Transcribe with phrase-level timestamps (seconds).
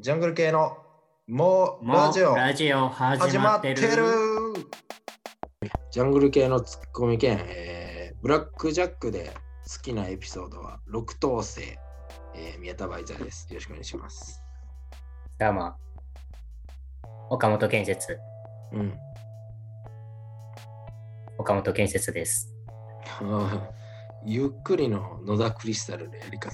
[0.00, 0.76] ジャングル系の
[1.26, 4.04] もうラジオラジオ始始まっててるる。
[5.90, 9.32] ジャングル系のツッコミ兼、えーブラックジャックで
[9.66, 11.62] 好きなエピソードは6等星、
[12.36, 13.48] えー宮田バイザーです。
[13.48, 14.40] よろしくお願いします。
[15.36, 15.74] どうも。
[17.30, 18.16] 岡本建設。
[18.72, 18.94] うん。
[21.38, 22.54] 岡本建設です。
[24.24, 26.52] ゆっくりの野田クリスタルのやり方。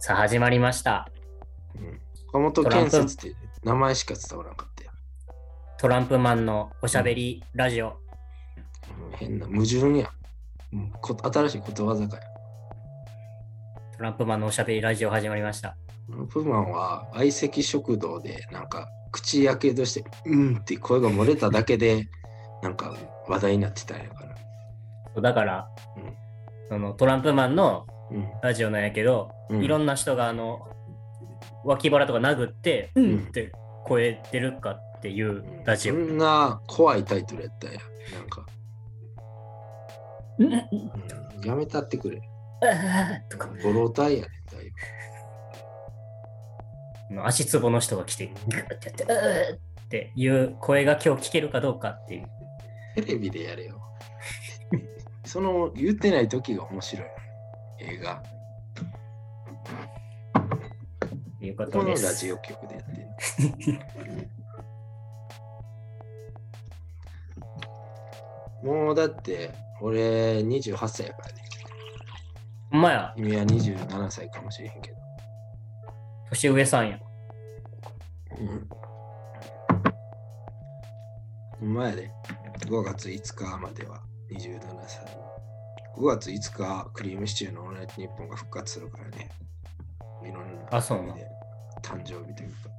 [0.00, 1.08] さあ始まりました。
[2.32, 4.90] うん、岡本建設って名前しか伝わらなかったよ。
[5.78, 7.88] トランプマンのおしゃべりラジオ。
[7.88, 10.10] うん変な矛盾や。
[10.72, 12.22] うんこ新しいことわざかよ。
[13.96, 15.76] トランプマンのおしゃべりラジオ始まりました。
[16.30, 22.08] プーマンは相席食堂でなんか口やけどして「うん」って声が漏れただけで
[22.62, 22.96] なんか
[23.28, 24.24] 話題になってたんやか
[25.14, 25.22] ら。
[25.22, 26.14] だから、うん
[26.68, 30.68] そのトランプマンのうんラジオなんやけど、うんいろんな人があの
[31.64, 33.52] 脇腹とか殴って、うんって
[33.84, 35.94] 声出るかっていうラジオ。
[35.94, 37.78] そんな怖いタイトルやったんや。
[38.18, 38.46] なんか、
[40.38, 40.60] うんうん
[41.46, 42.20] やめたってくれ。
[42.62, 44.30] あーとかボロタイやねん、
[47.16, 52.26] だい足つぼの人が来て、グーってやって、うーっていう声が今日聞けるかどうかっていう。
[52.96, 53.80] テレビでやれよ。
[55.24, 57.06] その言ってない時が面白い。
[57.80, 58.22] 映画。
[61.40, 62.04] いうこことのです。
[62.04, 62.92] ラジオ局でやって
[63.72, 63.74] ん
[68.64, 68.74] の。
[68.84, 71.42] もうだって、俺28歳やからね。
[72.70, 74.96] ほんまや、君は27歳かもしれへんけど。
[76.30, 77.00] 年上さんや。
[78.38, 78.68] うん。
[81.58, 82.10] ほんまやで。
[82.66, 85.04] 5月5日までは27歳。
[85.96, 89.30] 5月5日、クリームシチューのオールナイトニッポンが復活するからね。
[90.70, 91.14] あそうな
[91.82, 92.70] 誕生日というか。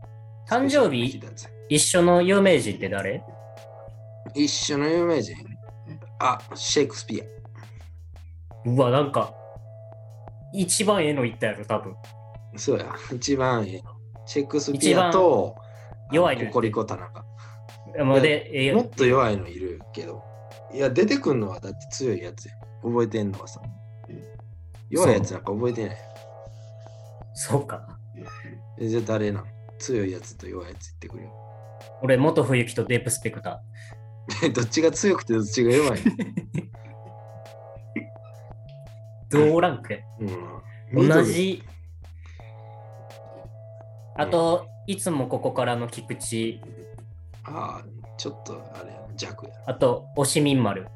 [0.48, 1.22] 誕生日？
[1.70, 3.24] 一緒の有名人って誰？
[4.36, 5.36] 一緒の有名人？
[6.20, 8.70] あ、シェイクスピア。
[8.70, 9.34] うわ、なんか、
[10.54, 11.96] 一番ええの言ったやろ、多分。
[12.56, 13.92] そうや、一番ええの。
[14.26, 15.56] シェイクスピアと、
[16.12, 17.26] 弱いのココリコ田中。
[18.06, 20.24] もうで、ええもっと弱いのいるけど。
[20.74, 22.54] いや、出てくんのはだって強いやつや。
[22.84, 23.62] 覚えてんのはさ。
[24.90, 25.98] 弱いやつなんか覚えてない。
[27.34, 27.88] そうか。
[28.80, 29.46] えじゃあ誰なん
[29.80, 31.32] 強いやつと弱いやつ言ってくれよ。
[32.02, 33.62] 俺、元冬木とデープスペクタ
[34.54, 36.00] どっちが強くてどっちが弱い。
[39.30, 40.00] 同ランクや。
[40.20, 41.08] うん。
[41.08, 41.64] 同じ。
[44.16, 46.60] あと、いつもここからの菊池、
[47.44, 47.86] ああ、
[48.18, 50.90] ちょっとあれやな、弱やあと、おしみん丸、な。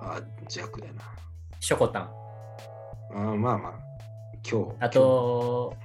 [0.00, 1.02] ああ、弱やな。
[1.58, 2.02] しょこたん。
[2.02, 2.10] あ
[3.12, 3.89] あまあまあ、
[4.48, 4.76] 今日。
[4.80, 5.76] あと、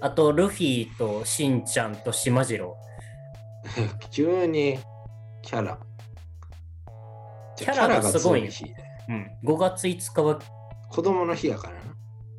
[0.00, 2.76] あと、ルフィとしんちゃんとしまじろ
[3.76, 4.78] 今日、 急に
[5.42, 5.78] キャラ。
[7.56, 8.48] キャラがすごいね
[9.08, 9.12] う。
[9.12, 9.30] うん。
[9.44, 10.38] 5月5日は、
[10.88, 11.80] 子供の日やからな。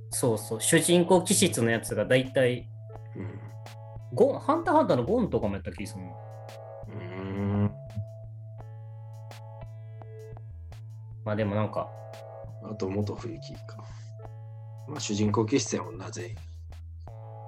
[0.09, 2.67] そうそう、主人公気質のやつがだいたい、
[3.15, 3.39] うん。
[4.13, 6.09] ゴン、ハンターハンターのゴンとかもやった気がするな。
[6.09, 7.23] うー
[7.65, 7.75] ん。
[11.23, 11.87] まあでもなんか、
[12.63, 13.83] あと、元冬木か。
[14.87, 16.35] まあ、主人公気質やもんな、全員。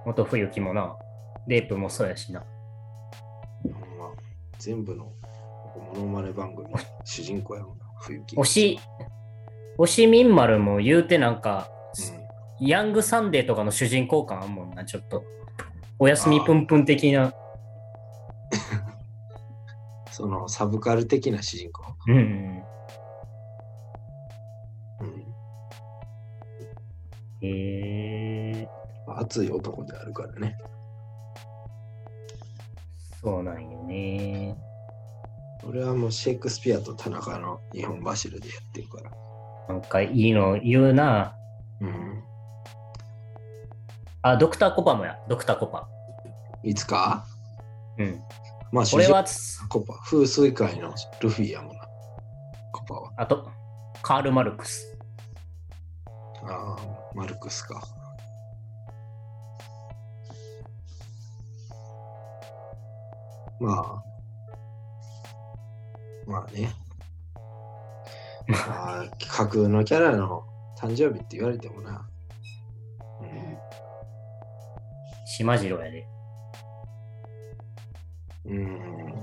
[0.06, 0.96] 元冬木もな、
[1.48, 2.42] レイプもそうやしな。
[2.42, 4.12] ま
[4.60, 5.12] 全部の
[5.94, 6.68] モノマネ番組、
[7.06, 8.38] 主人公やもんな、冬木。
[8.38, 8.80] おし、
[9.78, 11.68] おしみん丸も言うてなんか、
[12.18, 12.24] うん
[12.60, 15.26] ヤングサンデーとかの主人公感あんもんな、ちょっと。
[16.00, 17.34] おやすみぷんぷん的な。
[20.12, 21.84] そのサブカル的な主人公。
[22.08, 22.22] うんうん。
[22.22, 22.63] うん、
[27.44, 28.68] へえ
[29.08, 30.58] 熱い男であるからね。
[33.22, 34.58] そうなんよね。
[35.66, 39.12] 俺はもうシェイクスピアと田中の日本柱でやってるから。
[39.70, 41.36] なんかいいの言うな。
[41.80, 42.24] うん。
[44.22, 45.88] あ、ドクターコパもや、ドクターコパ。
[46.64, 47.26] いつか？
[47.98, 48.22] うん。
[48.72, 49.24] まあ、これは、
[49.70, 49.94] コパ。
[50.06, 51.88] 風水界のルフィやもんな。
[52.72, 53.12] コパは。
[53.18, 53.50] あと、
[54.02, 54.98] カール・マルクス。
[56.44, 56.78] ああ、
[57.16, 57.82] マルクスか。
[63.60, 64.04] まあ。
[66.26, 66.74] まあね。
[68.48, 70.44] まあ、架空のキャラの
[70.78, 72.08] 誕生日って言われてもな。
[75.36, 76.08] 島次郎やで。
[78.46, 78.58] うん。
[78.58, 79.14] うん。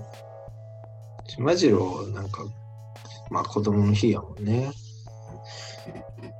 [1.29, 2.45] 島次郎、なんか、
[3.31, 4.73] まあ子供の日やもんね。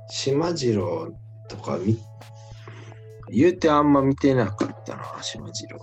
[0.09, 1.13] 島次郎と
[1.61, 1.97] か見、
[3.29, 5.79] 言うてあんま見てなかった島次郎。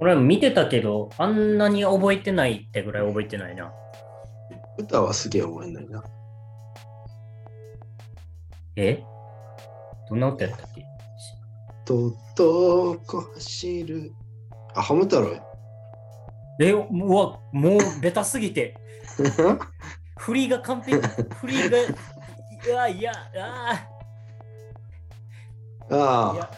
[0.00, 3.72] 俺見てたけど、あんなに覚えてないってぐらい覚えてないな。
[4.78, 6.04] 歌はすげえ覚えないな。
[8.76, 9.02] え？
[10.10, 10.84] どんな歌やったっけ？
[11.86, 14.12] とっとこ走る。
[14.74, 15.42] あ、ハム太郎や。
[16.60, 18.76] え、うわ、もうベタすぎて。
[20.18, 20.96] 振りが完璧。
[21.36, 21.78] 振りが。
[21.78, 21.82] い
[22.68, 23.95] や、いや、ああ
[25.90, 26.50] あいや、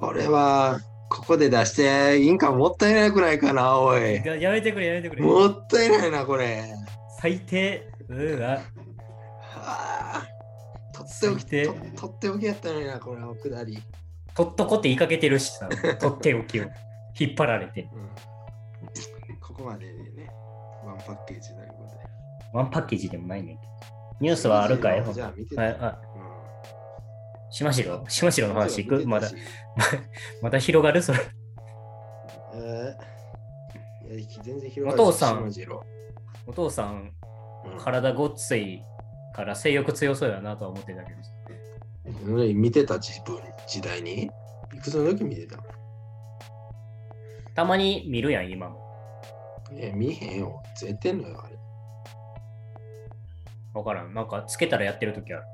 [0.00, 4.16] これは、ここで出していいんかもったいなくないかな、おい。
[4.24, 5.22] ややめてくれ、やめてくれ。
[5.22, 6.64] もったいないな、これ。
[7.20, 7.88] 最低。
[8.08, 8.48] うわ。
[8.48, 8.62] は
[9.56, 10.26] あ、
[10.92, 13.78] とっておき最低ととっておきやったのにな、これは下り。
[14.34, 15.68] とっとこって言いかけてるしさ、
[16.00, 16.64] とっておきを
[17.18, 17.88] 引っ張られて。
[17.92, 20.28] うん、ここまででね、
[20.84, 22.04] ワンパッケージということで。
[22.52, 23.72] ワンパッケージでもないねんけど。
[24.20, 25.04] ニュースはあるかい？
[25.14, 25.62] じゃあ見てた。
[25.62, 25.78] はい、
[27.54, 29.36] しましろ、しましろの話いくまだ、し
[30.42, 31.00] まだ広がる？
[31.02, 31.20] それ。
[32.54, 35.52] えーいや全然広がるお父さん
[36.46, 37.12] お父さん、
[37.64, 38.82] うん体ごっつい
[39.34, 41.18] から性欲強そうやなとは思ってたけど。
[42.34, 44.24] うん見てた自分時代に？
[44.74, 45.58] いくつの時見てた？
[47.54, 48.80] たまに見るやん、今も。
[49.72, 50.60] え見えへんよ。
[50.76, 51.56] 絶対んのよ、あれ。
[53.72, 54.12] わからん。
[54.12, 55.44] なんか、つけたらやってるときある。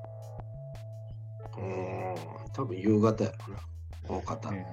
[1.56, 2.16] うーん、
[2.52, 3.60] 多分夕方やろな。
[4.08, 4.48] 大方。
[4.48, 4.56] うん。
[4.56, 4.68] なる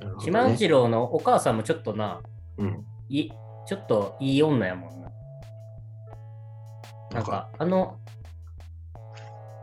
[0.00, 2.20] ほどね島次郎のお母さんもちょっとな、
[2.56, 2.84] うん。
[3.08, 3.30] い
[3.66, 5.10] ちょっといい女やもんな。
[7.12, 7.98] なんか、あの、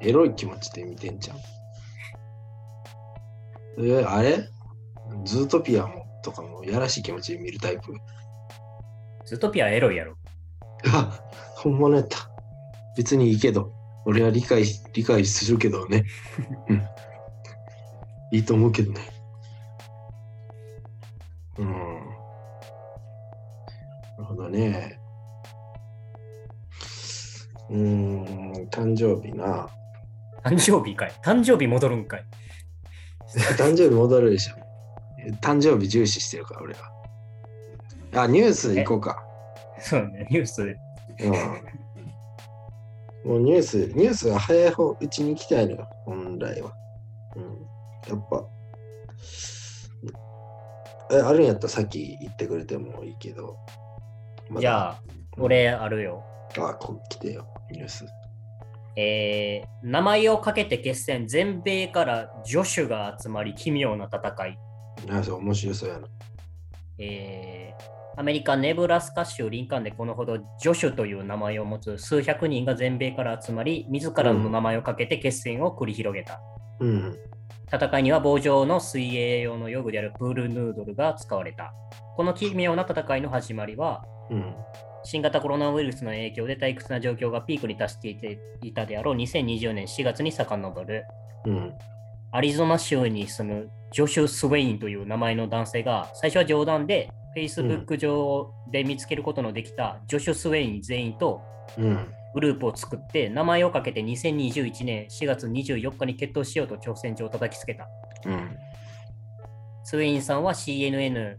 [0.01, 1.37] エロい気持ちで見てんじゃん。
[3.77, 4.49] え、あれ？
[5.25, 7.93] ズートピアもとかもやらしい気持ちで見るタイプ？
[9.25, 10.15] ズートピアエロいやろ。
[10.93, 11.19] あ、
[11.55, 12.17] ほんまのやった。
[12.97, 13.71] 別にいいけど、
[14.05, 14.63] 俺は理解
[14.93, 16.05] 理解するけどね。
[16.69, 16.81] うん。
[18.31, 19.01] いいと思うけどね。
[21.57, 21.71] うん。
[21.71, 21.77] な
[24.19, 24.99] るほどね。
[27.69, 29.67] うーん、誕生日な。
[30.43, 31.11] 誕生日かい。
[31.23, 32.25] 誕生日戻るんかい。
[33.57, 34.55] 誕生日戻るでしょ。
[35.41, 38.23] 誕生日重視してるから、俺は。
[38.23, 39.23] あ、ニュース行こうか。
[39.79, 40.77] そうね、ニュースで。
[41.21, 41.84] うん。
[43.25, 46.71] もうニュース、ニュースが早い方、うちに行きたいのよ、本来は。
[47.35, 47.43] うん。
[48.07, 48.45] やっぱ。
[51.11, 53.57] え、あるんやったらさっき言ってくれてもいいけど。
[54.47, 55.01] まだじゃあ、
[55.39, 56.23] 俺あるよ。
[56.59, 58.05] あ、こ来てよ、ニュース。
[58.95, 64.59] えー、名前をかけて決戦、全米から助手が集まり、奇妙な戦い。
[65.09, 66.07] あ、そう、面白そうやな。
[66.99, 76.39] えーアメリカ・ネブラスカ州リンカーンでこのほどジョシュという名前を持つ数百人が全米から集まり、自らの名前をかけて決戦を繰り広げた。
[76.79, 77.17] うん。
[77.71, 81.73] 戦いには棒状の水泳用の用具であるプールヌードルが使われた。
[82.15, 84.55] この奇妙な戦いの始まりは、うん。
[85.03, 91.03] 新型コロナウイルスの影響で退屈な状況がピークに達していていたであろう2020年4月に遡る。
[91.45, 91.73] うん。
[92.31, 101.41] アリゾナ州に住むジョシュ・スウェインという名前の男性が最初は冗談で Facebook 上で見つけることのできたジョシュ・スウェイン全員と
[101.77, 102.07] うん。
[102.33, 107.87] グループを作って名前をかけて2021年4月24日に決闘しようと挑戦状を叩きつけた。
[108.25, 108.57] うん。
[109.85, 111.37] スウェインさんは CNN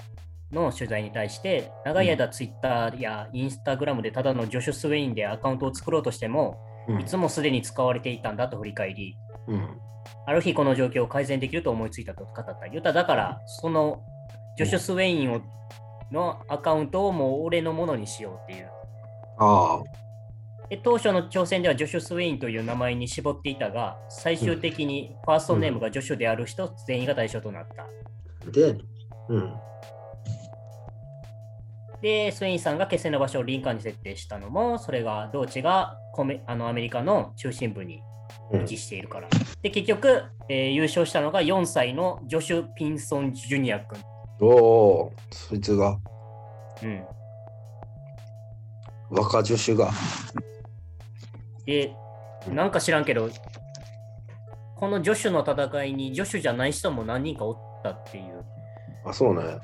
[0.53, 9.17] の取材に対して長い間 Twitter や Instagram でただのジョシュ・スウェインでアカウントを作ろうとしてもうんいつもすでに使われていたんだと振り返り
[9.49, 9.81] うん。
[10.27, 12.69] ある日この状況を改善できると思いついたと語った。
[12.71, 14.03] 言っただから、その
[14.57, 15.41] ジョシュ・スウェインを
[16.13, 18.71] のアカウントをもう俺のものにしようっていう。
[19.39, 20.07] ああ。
[20.69, 27.87] で当初の挑戦ではジョシュ・スウェインという名前に絞っていたが、最終的にファーストネームがジョシュである人全員が対象となった。
[28.51, 28.77] で、
[29.29, 29.55] うん。
[32.03, 38.03] で、スウェインさんが決戦の場所をリンカーンに設定したのも、それが同地がコメあのアメリカの中心部に
[38.51, 39.29] うん位置しているから。
[39.63, 43.99] で、結局、えー優勝したのが4歳のジョシュ・ピンソン・ジュニア君。
[44.41, 45.99] おお、そいつが、
[46.83, 47.05] うん。
[49.11, 49.91] 若女子が。
[51.65, 51.95] で、
[52.53, 53.31] なんか知らんけど、
[54.77, 58.45] この助手の戦いに助手じゃない人も何人かおったっていう、
[59.05, 59.59] あ、そうね。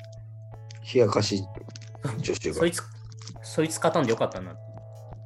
[0.95, 1.45] 冷やかし
[2.19, 2.73] 女子がそい。
[2.73, 2.83] つ、
[3.43, 4.57] そいつ勝たんでよかったな。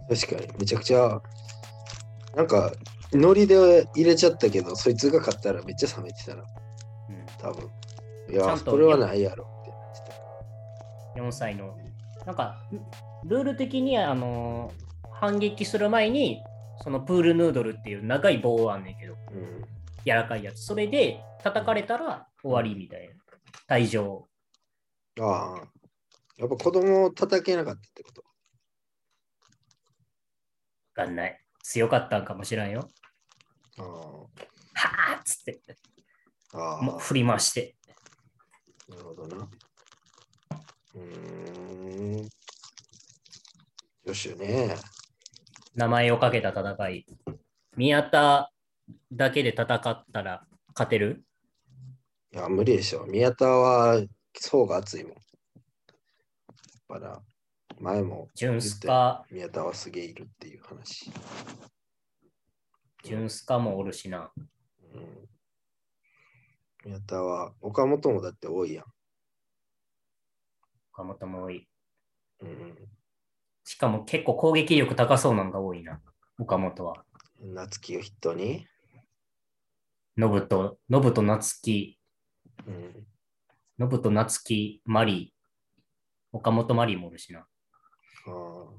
[0.08, 1.20] 確かに、めちゃくちゃ、
[2.34, 2.72] なんか、
[3.12, 7.70] ノリで入れちゃったけど、そいつが勝ったらめっちゃ冷めてたな、うん、多分。
[8.28, 10.00] いや、んとこれはないやろってなって
[11.14, 11.20] た。
[11.22, 11.76] 4歳の。
[12.24, 12.62] なんか、
[13.24, 14.72] ルール的にあの
[15.12, 16.42] 反撃する前に、
[16.82, 19.64] そのプールヌードルっていう長い棒あんねんけど、うん。
[20.04, 20.64] 柔らかいやつ。
[20.64, 23.14] それで叩かれたら終わりみたいな。
[23.68, 24.28] 退場。
[25.20, 25.68] ああ。
[26.36, 28.22] やっぱ子供を叩けなかったってこと？
[30.96, 31.40] わかんない。
[31.62, 32.88] 強かったんかもしれんよ。
[33.78, 34.26] あは
[34.74, 35.60] あっつって、
[36.52, 36.58] あ。
[36.58, 36.82] ああ。
[36.82, 37.75] もう振り回して。
[38.88, 39.48] なるほどな。
[40.94, 42.28] うーん。
[44.04, 44.76] よしよね。
[45.74, 47.06] 名前をかけた戦い。
[47.76, 48.50] 宮田
[49.12, 51.24] だけで戦ったら勝てる？
[52.32, 53.04] いや、無理でしょ。
[53.06, 54.02] 宮田は
[54.38, 55.12] 層が厚いもん。
[55.12, 55.20] やっ
[56.88, 57.20] ぱな、
[57.80, 61.10] 前もジュンスカ、宮田はすげえいるっていう話。
[63.02, 64.30] ジュンスカもおるしな。
[64.94, 65.28] うん、
[66.86, 68.84] 宮田は、岡本もだって多いやん。
[70.92, 71.68] 岡本も多い。
[72.42, 72.76] うん、
[73.64, 76.00] しかも結構攻撃力高そうなのが多いな。
[76.38, 77.04] 岡本は。
[77.40, 78.68] 夏樹を筆頭に？
[80.16, 81.98] ノブと、ノブと夏樹、
[82.68, 83.06] うん、
[83.80, 87.40] ノブと夏樹、マリー、岡本マリーもおるしな。
[87.40, 87.48] ああ
[88.28, 88.78] ちょ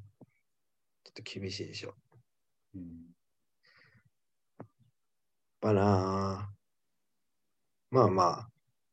[1.09, 1.93] っと厳しいでしょ。
[2.73, 2.83] うん、
[5.61, 6.49] まあな
[7.91, 8.49] まあまあ。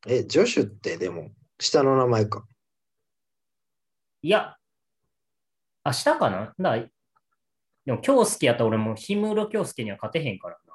[0.07, 2.45] え、ジョシュってでも、下の名前か。
[4.21, 4.55] いや、
[5.85, 6.53] 明日かな？
[6.57, 6.77] だ
[7.85, 10.73] でも、京介やったら俺も氷室京介には勝てへんからな。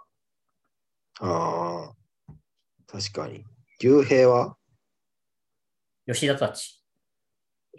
[1.29, 1.93] ああ、
[2.87, 3.45] 確かに。
[3.81, 4.57] 雄平は？
[6.07, 6.83] 吉田たち。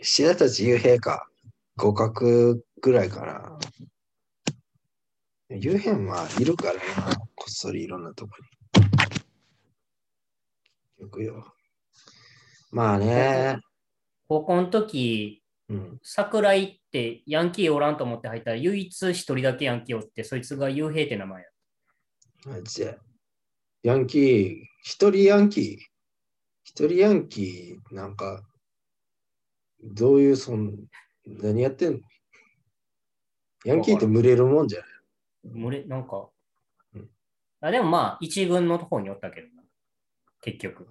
[0.02, 1.28] 志田たち雄平か。
[1.78, 3.58] 互角ぐらいかな。
[5.50, 7.16] 雄平はいるからな。
[7.36, 8.61] こっそりいろんなとこに。
[11.02, 11.54] よくよ。
[12.72, 13.58] まあね。
[14.30, 16.00] 高校の時、うん。
[16.04, 21.50] 桜井ってヤンキーおらんと思って入ったら、唯一一人だけヤンキーおって、そいつが雄平って名前や。
[22.46, 23.00] マジで。
[23.84, 25.78] ヤンキー、一人ヤンキー、
[26.64, 28.44] 一人ヤンキー、なんか、
[29.84, 30.78] どういう、そん、
[31.26, 32.00] 何やってんの？
[33.66, 35.62] ヤンキーって群れるもんじゃない？
[35.62, 36.30] 群れ、なんか
[36.94, 37.10] うん。
[37.62, 39.61] あでもまあ、一軍のとこにおったけどな。
[40.42, 40.88] 結局。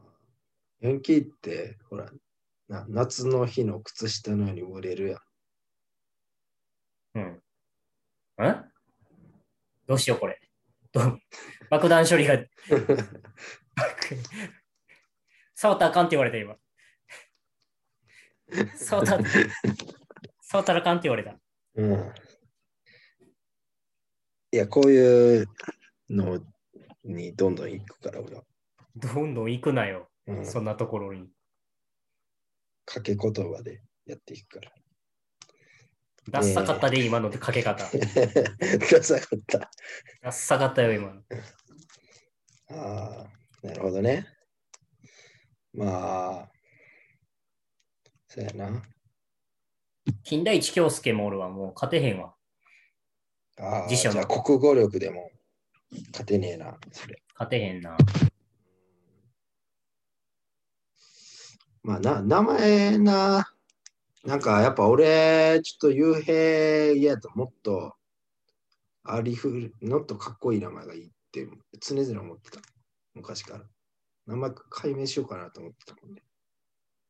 [0.80, 2.10] ヤンキーって、ほら、
[2.68, 5.20] な夏の日の靴下のように群れるやん。
[7.16, 7.22] うん。
[7.24, 8.64] ん
[9.86, 10.40] どうしよう、これ。
[11.68, 12.38] 爆弾処理が。
[15.54, 16.56] 触ったらあかんって言われた、今。
[18.76, 19.18] 触った、
[20.40, 21.38] 触ったらあかんって言われた。
[21.74, 22.12] うん。
[24.52, 25.46] いや、こういう
[26.08, 26.40] の
[27.04, 28.44] にどんどん行くから、俺は。
[28.96, 30.08] どんどん行くなよ。
[30.26, 31.28] うん、そんなところに。
[32.86, 34.72] 掛け言葉でやっていくから。
[36.30, 37.84] ダッサかったで、今のかけ方。
[37.88, 39.58] ダサかった。
[40.22, 41.22] ダッサかったよ、今の。
[42.70, 43.26] あ
[43.62, 44.26] あ、なるほどね。
[45.72, 46.52] まあ、
[48.28, 48.82] そうやな。
[50.24, 52.34] 金田一京介もおるわ、もう勝てへんわ。
[53.58, 55.30] ああ、辞書のじゃあ国語力でも
[56.12, 57.22] 勝てねえな、それ。
[57.34, 57.96] 勝てへんな。
[61.82, 63.52] まあな、名前な、
[64.24, 67.94] なんかやっぱ俺、ちょっと雄平嫌やともっと、
[69.02, 71.48] ありふる、もっとかっこいい名前がいいって
[71.80, 72.60] 常々思ってた。
[73.14, 73.64] 昔から。
[74.26, 76.22] 名前解明しようかなと思ってたもんね。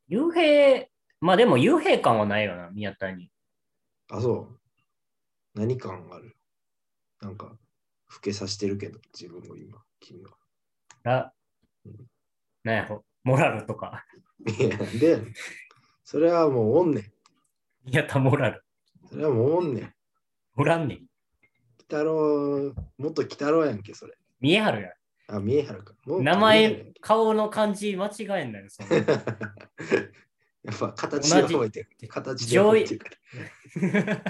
[0.09, 0.87] 幽閉、
[1.19, 3.29] まあでも幽閉感はないよな、宮田に。
[4.09, 4.59] あ、そう。
[5.53, 6.37] 何感ある？
[7.21, 10.31] なんか、老けさしてるけど、自分も今、君は。
[11.03, 11.33] あ
[11.85, 12.07] うん、
[12.63, 14.05] なんやろ、モラルとか。
[14.47, 15.21] いや、で、
[16.03, 17.11] それはもうおんねん。
[17.85, 18.63] 宮田モラル。
[19.09, 19.93] それはもうおんねん。
[20.55, 21.05] おらんねん。
[21.77, 24.13] 北郎、元北郎やんけ、それ。
[24.39, 24.89] 見えはるや
[25.27, 25.93] あ、見えはるか。
[26.05, 26.23] もうん。
[26.23, 28.95] 名前顔の感じ間違えんなよ、そんな
[30.63, 31.89] やっぱ形で覚えてる。
[32.07, 33.05] 形で覚えてる。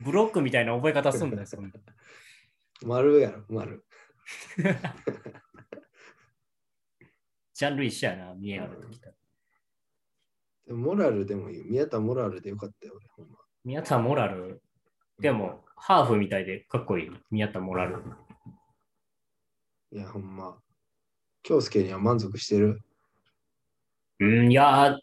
[0.00, 1.70] ブロックみたいな覚え方すんだよ、そんな。
[2.86, 3.84] 丸やろ、丸。
[7.58, 9.10] ジャンル一緒やな、見えはるときた。
[10.64, 11.64] でもモラルでもいい。
[11.64, 13.08] 宮田モラルでよかったよ、俺。
[13.16, 14.62] ほんま宮田モラル？
[15.18, 17.10] でも、ハーフみたいでかっこいい。
[17.32, 18.04] 宮田モラル。
[19.90, 20.56] いや、ほんま。
[21.42, 22.80] 京介には満足してる？
[24.20, 24.98] うん、いやー、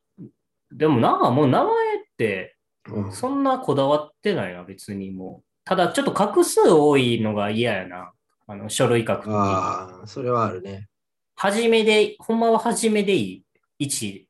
[0.72, 1.74] でもな、もう名前っ
[2.18, 2.56] て、
[2.88, 5.46] うん、そんなこだわってないな、別にもう。
[5.66, 8.14] ただ、ちょっと画数多いのが嫌やな。
[8.48, 9.34] あの、書類書くとき。
[9.34, 10.88] ああ、それはあるね。
[11.36, 13.44] はじめで、ほんまははじめでい
[13.80, 14.26] い？1。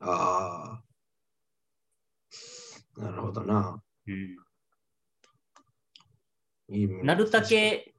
[0.00, 0.80] あ
[2.96, 3.00] あ。
[3.00, 3.82] なるほどな。
[4.06, 4.36] うん。
[6.68, 7.94] いいなるたけ、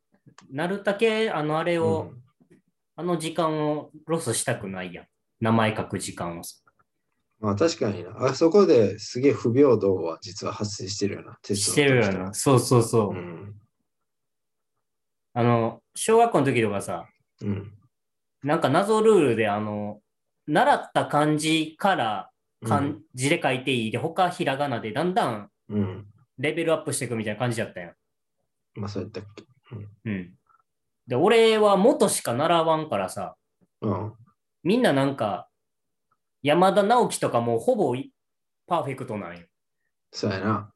[0.52, 2.24] なるだけ、あの、あれを、うん
[2.96, 5.06] あの時間をロスしたくないやん。
[5.42, 6.44] 名前書く時間を。
[7.40, 8.12] まあ確かにな。
[8.18, 11.38] あそこですげえ不平等は実は発生してるよな。
[11.44, 12.34] してるよのな。
[12.34, 13.10] そうそうそう。
[13.10, 13.56] うん。
[15.34, 17.08] あの、小学校の時とかさ、
[17.42, 17.74] うん。
[18.44, 20.02] なんか謎ルールで、あの、
[20.48, 22.30] 習った漢字から
[22.66, 26.06] 漢字で書いていいで、他ひらがなでだんだんうん。
[26.38, 27.94] レベルアップしていくみたいな感じだったやん。
[28.76, 29.44] まあそうやったっけ。
[30.06, 30.34] うん。
[31.08, 33.36] で、俺は元しか習わんからさ、
[33.82, 34.14] うん。
[34.64, 35.50] みんななんか、
[36.42, 38.14] 山田直樹とかもうほぼい
[38.68, 39.44] パーフェクトなんよ。
[40.12, 40.72] そうやな。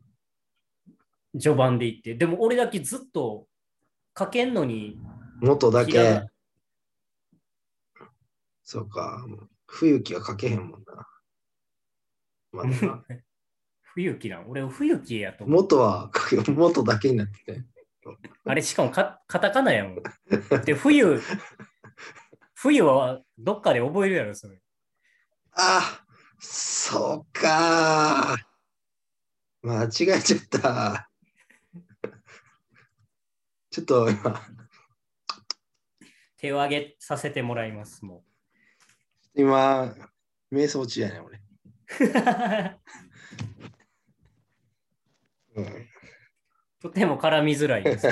[1.33, 2.15] 序盤で言って。
[2.15, 3.47] でも俺だけずっと
[4.17, 4.97] 書けんのに、
[5.41, 6.27] 元だひらがけ。
[8.69, 9.25] そうか。
[9.65, 11.07] 冬木は書けへんもんな。
[12.51, 13.05] まだな
[13.95, 14.50] 冬木なん？
[14.50, 15.62] 俺、冬木やと思う。
[15.62, 17.63] 元は書け、元だけになってて。
[18.43, 20.03] あれ、しかもかカタカナやもん。
[20.65, 21.21] で、冬、
[22.55, 24.62] 冬はどっかで覚えるやろ、それ。
[25.53, 26.05] あ
[26.38, 28.36] そうか。
[29.62, 31.09] 間違えちゃった。
[33.69, 34.41] ちょっと今、
[36.36, 38.25] 手を挙げさせてもらいます、も
[39.38, 39.96] 今、
[40.51, 41.39] 瞑想中やね、俺。
[45.56, 45.58] う。
[45.58, 45.88] うん、
[46.82, 48.08] とても絡みづらいです。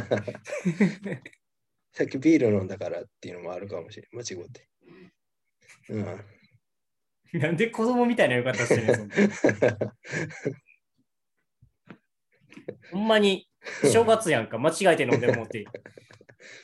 [1.94, 4.16] さっきビール飲んだからっていうのもあるかもしれん。
[4.16, 4.70] 間違って。
[5.90, 6.24] うん。
[7.40, 9.16] なんで子供みたいな言い方してるんな
[12.92, 13.50] ほんまに
[13.84, 15.66] 正月やんか、間違えて飲んでもうて、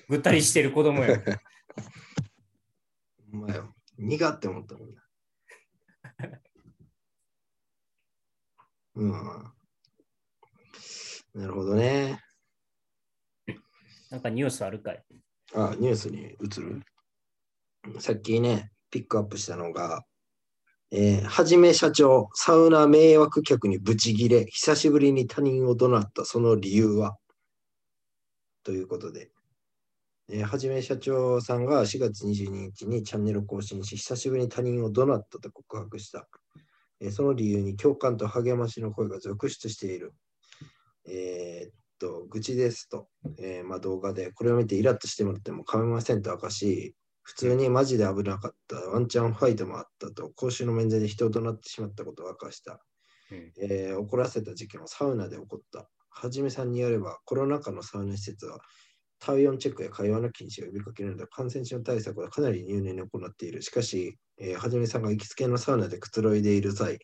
[0.08, 1.24] ぐったりしてる子供やん。
[3.34, 3.74] お前よ。
[4.02, 5.04] 苦って思ったもんな。
[8.96, 9.12] うん。
[11.42, 12.20] なるほどね。
[14.10, 15.06] なんかニュースあるかい？
[15.54, 16.82] あ、ニュースに移る？
[18.00, 20.04] さっきね、ピックアップしたのが、
[20.92, 27.16] えーはじめ社長、サウナ迷惑客にブチギレ、久しぶりに他人を怒鳴ったその理由は？
[28.64, 29.32] ということで、
[30.34, 36.30] えーはじめ社長さんが4月22日にチャンネルを更新し、久しぶりに他人を怒鳴ったと告白した。
[37.02, 40.14] えーその理由に共感と励ましの声が続出している。
[41.06, 52.80] えーっと、愚痴ですと、えーまあ、動画で、これを見てイラッとしてもらっても構いませんと明かし、普通にマジで危なかった、ワンチャンファイトもあったと、公衆の面前で人を怒鳴ってしまったことを明かした。
[53.32, 55.90] うんえー怒らせた事件はサウナで起こった。
[56.10, 58.62] はじめさんによれば、コロナ禍のサウナ施設は
[59.22, 63.62] 体温チェックや会話の禁止を呼びかけるなど、感染症対策はかなり入念に行っている。
[63.62, 66.98] しかし、えーはじめさんが行きつけのサウナでくつろいでいる際、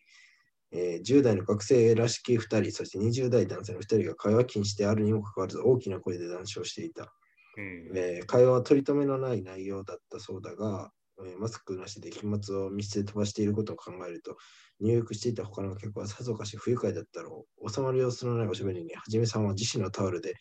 [0.72, 7.14] えー10代の学生らしき2人、そして20代男性の2人が会話禁止であるにもかかわらず大きな声で談笑していた。
[7.58, 14.38] うんえー会話は取り留めのない内容だったそうだが、えーマスクなしで飛沫を密室で飛ばしていることを考えると、
[14.80, 17.72] 入浴していた他の客はさぞかし不愉快だったろう。
[17.72, 20.34] 収まる様子のないおしゃべりに、はじめさんは自身のタオルで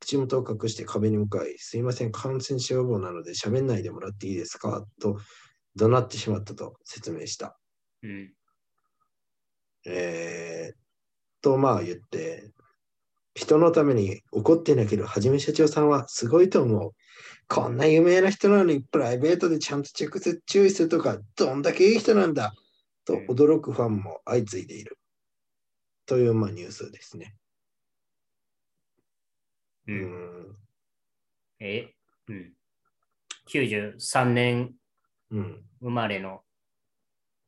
[0.00, 4.86] 口元を隠して壁に向かい、すいません、感染症予防なので喋んないでもらっていいですか？
[5.00, 5.18] と
[5.76, 7.58] 怒鳴ってしまったと説明した。
[8.02, 8.32] うん
[9.86, 12.50] えー、とまあ言って、
[13.34, 16.92] 人のために怒ってなければ、はじめ社長さんはすごいと思う。
[17.48, 22.54] こんな有名な人なのにプライベートでちゃんと直接注意するとか、どんだけいい人なんだ
[23.04, 24.98] と驚くファンも相次いでいる。
[26.06, 27.34] というまあニュースですね。
[29.86, 30.56] ううんん。
[31.60, 31.94] え？
[32.28, 32.52] うん。
[33.46, 34.74] 93年
[35.30, 35.64] うん。
[35.80, 36.42] 生まれの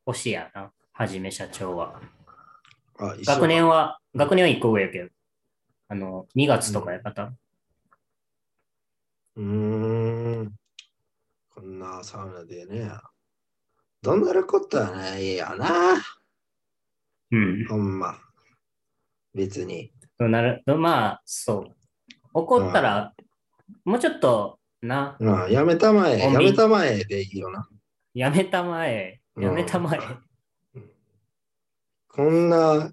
[0.05, 1.99] 星やな、はじめ社長は。
[2.99, 5.09] あ、学年は、学年は1個上やけど、
[5.89, 7.33] あの、2月とかやった？
[9.35, 9.43] うー
[10.43, 10.53] ん。
[11.49, 12.91] こんなサウナでね。
[14.01, 15.95] どんなることはないよな。
[17.31, 17.65] うん。
[17.67, 18.19] ほんま。
[19.33, 19.91] 別に。
[20.17, 21.76] となるまあ、そう。
[22.37, 23.13] 怒ったら、
[23.83, 27.67] もうちょっと、な、まあ、やめたまえ、やめたまえでいいよな。
[28.13, 29.99] やめたまえ、やめたまえ。
[32.07, 32.91] こんな、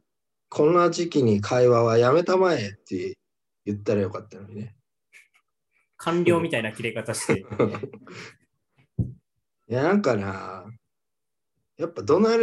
[0.49, 3.19] こんな時期に会話はやめたまえって
[3.67, 4.75] 言ったらよかったのにね。
[5.99, 7.45] 官僚みたいな切れ方して。
[9.69, 10.65] いや、なんかな、
[11.77, 12.37] やっぱ怒鳴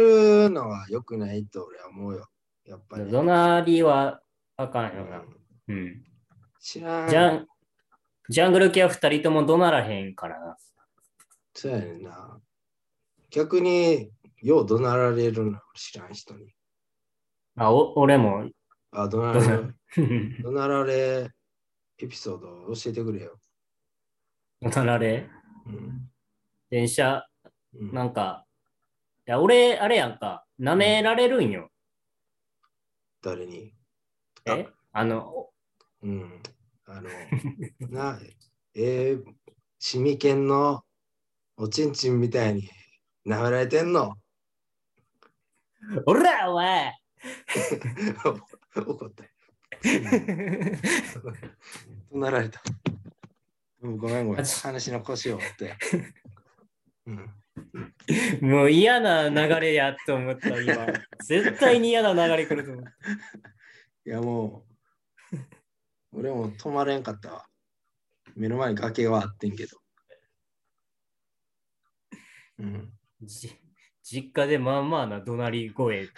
[0.46, 2.28] るのは良くないと俺は思うよ。
[2.64, 4.22] やっぱり、怒鳴りは
[4.56, 5.18] あかんよな。
[5.18, 6.11] うんうん。
[6.62, 7.10] 知らん。
[7.10, 7.46] ジャン、
[8.28, 10.56] ジャングル系は2人とも怒鳴らへんからな。
[11.54, 12.40] そうやねんな。
[13.30, 16.54] 逆に、よう怒鳴られるの知らん人に。
[17.56, 18.48] あ、お俺も。
[18.92, 19.56] あ、怒鳴られ
[20.42, 21.28] 怒鳴 られ？
[21.98, 23.38] エピソード教えてくれよ。
[24.60, 25.28] 怒鳴られ？
[25.66, 26.10] うん。
[26.70, 27.26] 電車、
[27.74, 28.46] うんなんか、
[29.26, 31.70] いや、俺、あれやんか、舐められるんよ。
[33.20, 33.74] 誰に？
[34.46, 34.68] え？
[34.92, 35.50] あの、
[36.02, 36.42] うん。
[36.86, 37.08] あの、
[37.90, 38.18] な、
[38.74, 39.24] えー、
[39.78, 40.84] シミケンの
[41.56, 42.68] おちんちんみたいに
[43.26, 44.16] 舐められてんの？
[46.06, 46.92] おら、お前
[48.74, 49.30] 怒ったよ。
[52.10, 52.62] 怒鳴られた。
[53.82, 54.44] うんごめんごめん。
[54.44, 55.76] 話の腰を折って。
[57.06, 58.48] うん。
[58.48, 60.86] もう嫌な流れやと思った、今。
[61.24, 62.90] 絶対に嫌な流れ来ると思った。
[64.06, 64.64] いやも
[65.32, 65.36] う、
[66.12, 67.46] 俺も止まれんかったわ。
[68.36, 69.78] 目の前に崖はあってんけど。
[72.58, 72.92] うん。
[73.22, 73.58] じ
[74.02, 76.08] 実家でまあまあな怒鳴り声。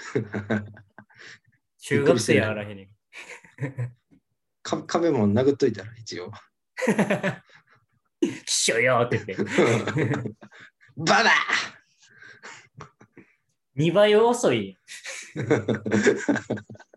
[1.79, 2.89] 中学生やあらへんねん。
[4.63, 6.33] か壁も殴っといたら一応。
[8.21, 9.45] きっしょよって言って。
[10.97, 11.31] ババ
[13.77, 14.79] 2倍遅い。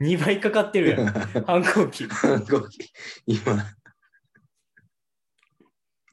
[0.00, 1.06] 2倍かかってるやん。
[1.44, 2.04] 反抗期。
[2.04, 2.90] いー
[3.26, 3.74] 今、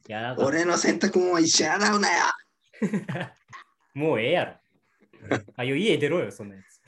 [0.08, 2.24] や、俺の洗濯物は一緒に洗うなよ
[3.94, 5.40] もうええやろ。
[5.56, 6.80] あ、よ、家出ろよ、そんなやつ。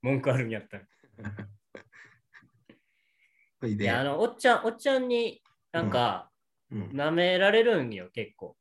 [0.00, 0.84] 文句あるんやったら。
[3.60, 6.28] ほいや、あの、おっちゃん、おっちゃんになんか、
[6.70, 8.56] うん舐められるんよ、結構。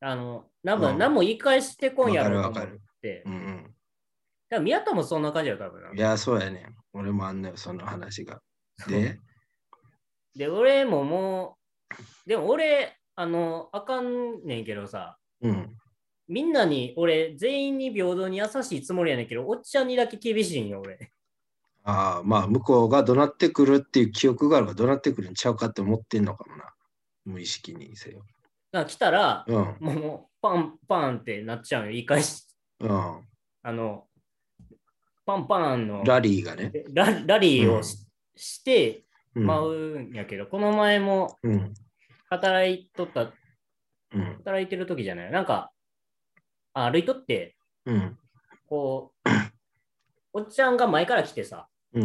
[0.00, 3.22] あの、多分、うん何も言い返してこんやろうと思っわかるわかて。
[3.26, 3.73] うん
[4.54, 5.82] 多分宮田もそんな感じや多分。
[5.96, 6.66] いや、そうやね。
[6.92, 8.40] 俺もあんのよ、その話が。
[8.86, 9.18] で、
[10.36, 11.56] で、俺もも
[12.26, 15.76] う、でも俺、あの、あかんねんけどさ、うん。
[16.28, 21.10] みんなに、俺、全員に平等に優しいつもりやねんけど、おっちゃんにだけ厳しいんよ、俺。
[21.82, 26.72] ああ、まあ、向こうが怒鳴ってくるっていう記憶があるから、怒鳴ってくるんちゃうかって思ってんのかもな。
[27.24, 28.20] 無意識にせよ。
[28.70, 29.76] だから来たら、うん。
[29.80, 32.46] もう、パンパンってなっちゃうよ、言い返し。
[32.80, 33.28] うん。
[33.66, 34.06] あの、
[35.26, 36.72] パンパンのラリーがね。
[36.92, 38.06] ララリーをし,、
[38.36, 39.46] してうん。
[39.46, 41.74] まうんやけど、この前もうん。
[42.28, 43.32] 働いとった、
[44.12, 44.24] うん。
[44.38, 45.72] 働いてる時じゃない、なんか、
[46.72, 47.56] あ歩いとって、
[47.86, 48.18] うん。
[48.66, 49.28] こう、
[50.32, 52.00] おっちゃんが前から来てさ、う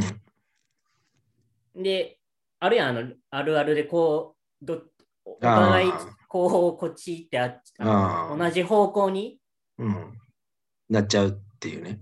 [1.80, 1.84] ん。
[1.84, 2.20] で、
[2.60, 4.84] あるやん、あの、あるあるでこう、ど
[5.26, 5.92] お互い
[6.28, 9.40] こう、こっち行ってあっあー同じ方向に
[9.78, 10.20] うん。
[10.90, 12.00] なっちゃうっていうね。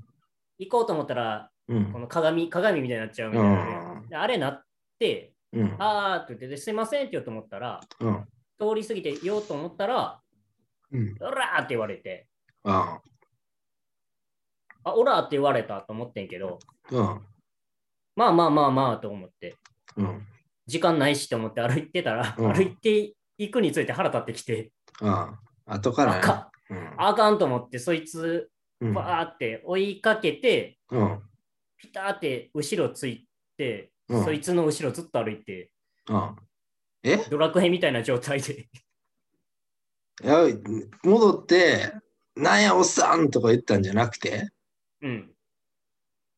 [0.58, 2.00] 行こうと思ったら、うんこ。
[2.00, 4.63] の鏡、鏡みたいになっちゃうみたいなね、であれなっ
[5.00, 5.76] て、うん。
[5.80, 8.26] あーって言ってで、すいませんって言おうと思ったら、うん。
[8.60, 10.20] 通り過ぎて言おうと思ったら、
[10.91, 11.15] うん。
[11.20, 12.28] オラーって言われて、
[12.63, 13.00] あ
[14.84, 16.60] あ、オラーって言われたと思ってんけど、
[16.91, 16.96] あ。
[16.96, 17.22] うん。
[18.15, 19.56] まあまあまあまあと思って、
[19.98, 20.26] うん。
[20.65, 25.76] 時間ないしと思って歩いてたら、うん歩いていくについて腹立ってきて、ああ。
[25.76, 26.22] 後からね。
[26.98, 27.38] あかうん。
[27.38, 28.57] と思って、そいつ、うん。
[28.82, 31.20] バーって追いかけて、うん。
[31.78, 35.70] ピターって後ろついて、うんそいつの後ろずっと歩いて、
[36.10, 36.36] うん。
[37.04, 37.18] え？
[37.30, 40.48] ドラクエみたいな状態で、いや
[41.04, 41.92] 戻って、
[42.36, 44.50] なんやおっさんとか言ったんじゃなくて、
[45.02, 45.32] うん。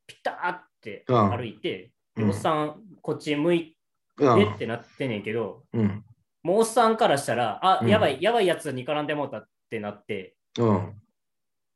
[0.08, 3.78] ピターってうん歩いて、でうんおっさんこっち向い
[4.18, 4.58] うんてっ。
[4.58, 6.04] てなってんねんけど、うん。
[6.42, 10.94] もうおっさんからしたら、あ、うんやばい、やばいやつに絡んでもうたってなって、うん。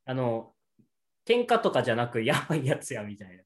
[0.05, 0.52] あの、
[1.25, 3.37] 喧嘩とかじゃなく、やばいやつやみたい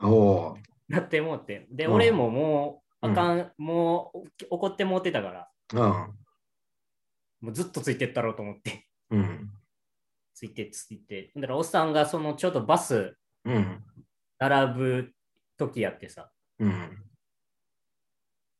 [0.00, 0.08] な。
[0.08, 0.58] おお。
[0.88, 1.66] なってもうて。
[1.70, 4.18] で、うん俺ももう、うんあかん、もう
[4.50, 5.80] お怒ってもうてたから、うん。
[5.80, 9.50] もうずっとついてったろうと思って、うん。
[10.34, 11.30] ついてついて。
[11.36, 13.84] だから、おっさんがそのちょうどバスうん。
[14.38, 15.12] 並ぶ
[15.56, 17.04] 時やってさ、うん。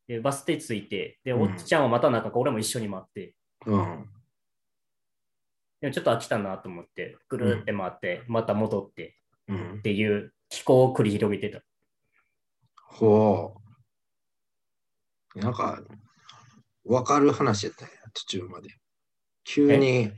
[0.06, 3.34] で、バス停ついて、で、うんおっちゃんはまたなんか俺も一緒に待って、
[3.66, 4.08] うん。
[5.80, 9.16] でもちょっと飽きたなと思って、ぐるーって回って、また戻って
[9.48, 9.82] うんっ。
[9.82, 11.62] ていう気候を繰り広げてた。
[12.76, 13.54] ほ
[15.34, 15.38] う。
[15.38, 15.82] なんか、
[16.84, 18.70] わかる話やったんや、途中まで。
[19.44, 20.10] 急に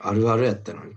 [0.00, 0.94] あるあるやったのに。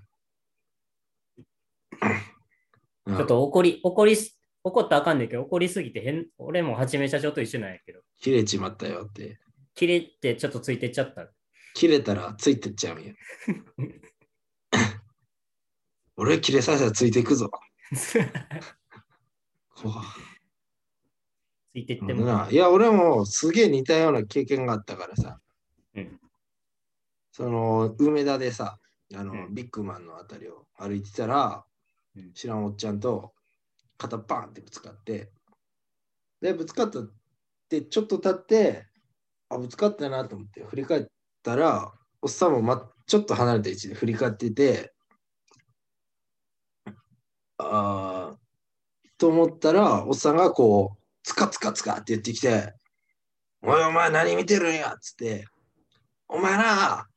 [3.07, 9.39] ちょっと怒り、怒りす、怒ったらあかんねんけど、怒りすぎて変、俺もはじめ社長と一緒なんやけど、切れちまったよって。
[9.75, 11.27] 切れてちょっとついてっちゃった。
[11.73, 13.13] 切れたらついてっちゃうんや。
[16.15, 17.49] 俺切れさせたらついていくぞ。
[19.75, 20.03] 怖
[21.73, 22.25] ついてっても。
[22.25, 25.39] ないや、俺もすげえ似たような経験があったからさ。
[25.95, 26.19] うん
[27.35, 28.79] その、梅田でさ、
[29.15, 31.65] あの、うんビッグマンのあたりを歩いてたら、
[32.15, 33.33] うん知らんおっちゃんと
[33.97, 35.31] 肩パーンってぶつかって、
[36.41, 37.23] で、ぶつかったって
[37.69, 38.85] で、ちょっと経って、
[39.49, 41.05] あ、ぶつかったなと思って振り返っ
[41.43, 44.93] たら、おっさんも、ま、ちょっと離れた位置で振り返ってて、
[47.57, 48.37] あー
[49.17, 52.73] と思ったら、おっさんがこう、つかつかつかって言ってきて、
[53.61, 54.93] おいお前何見てるんや？
[54.93, 55.45] っつって、
[56.27, 57.07] お前な、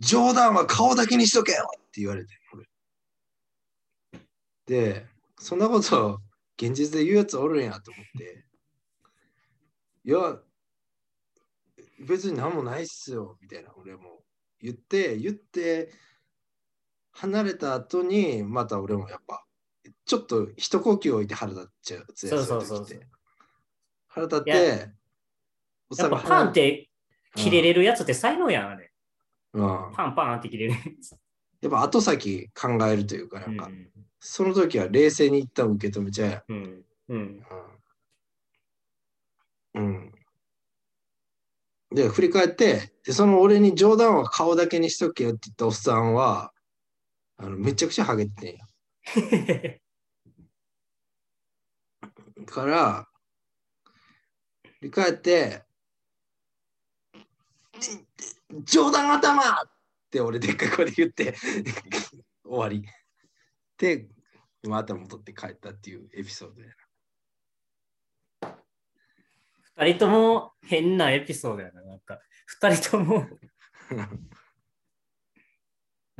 [0.00, 1.66] 冗談は顔だけにしとけよ！
[1.78, 2.34] って言われて、
[4.66, 5.06] で、
[5.38, 6.20] そんなこと
[6.60, 8.44] 現実で言うやつおるんやと思って、
[10.04, 10.38] いや、
[11.98, 14.22] 別に何もないっすよ、みたいな、俺も
[14.60, 15.90] 言って、言って、
[17.12, 19.44] 離れた後に、また俺もやっぱ、
[20.04, 22.86] ちょっと一呼吸置いて腹立っちゃうそうそうそう
[24.08, 26.88] 腹立って、やっぱがパンって
[27.34, 28.90] 切れれるやつって才能やん、あれ。
[29.52, 30.74] うん、パンパンって切れる。
[31.60, 33.88] やっぱ後先考えるというか、なんか、うん
[34.26, 36.42] その時は冷静に一旦受け止めちゃえ。
[36.48, 36.84] うん。
[37.08, 37.44] うん。
[39.74, 39.82] うん。
[39.82, 40.12] うん。
[41.94, 46.52] で、振り返って、で、その俺に冗談は顔だけにしとけよって言ったおっさんは、
[47.36, 48.66] あのめちゃくちゃハゲててんや。
[52.46, 53.08] から、
[54.80, 55.64] 振り返って、
[58.64, 59.70] 冗談頭っ
[60.10, 61.36] て俺でっかい声で言って、
[62.44, 62.84] 終わり。
[63.78, 64.08] で、
[64.64, 66.70] また戻って帰ったっていうエピソードや
[69.76, 71.82] 二人とも変なエピソードやな。
[71.82, 73.26] なんか、二人とも、
[73.90, 74.08] な。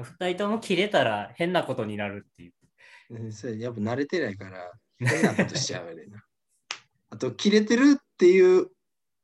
[0.02, 2.52] 二人とも切れたら変なことになるっていう。
[3.10, 6.24] うんそれやっぱ慣れてないから変なことしちゃうよねな。
[7.10, 8.70] あと、切れてるっていう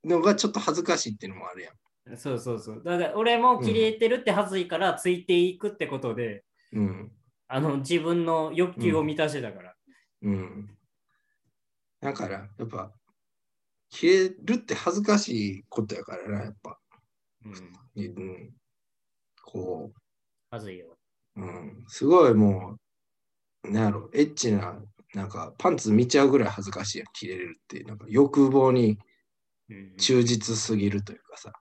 [0.04, 2.16] のがちょっと恥ずかしいっていうのもあるやん。
[2.16, 2.82] そうそうそう。
[2.84, 7.12] だから俺も切れてるって恥ずいからついていくってことで、うん。
[7.48, 9.74] あの自分の欲求を満たしてたから。
[10.22, 10.78] うん。
[12.00, 12.92] だから、やっぱ、
[13.90, 16.78] 切れるって恥ずかしいことやからな、やっぱ。
[17.44, 17.52] うん。
[17.96, 18.54] うん。
[19.44, 19.92] こ
[20.50, 20.96] 恥ずいよ。
[21.36, 21.84] う、うん。
[21.88, 22.76] すごいも
[23.64, 24.80] う、なんやろ、エッチな、
[25.14, 27.82] なんかパンツ見ちゃうぐらい恥ずかしいやん、切れれるって。
[27.84, 28.98] なんか欲望に
[29.70, 31.52] うん、忠実すぎるというかさ。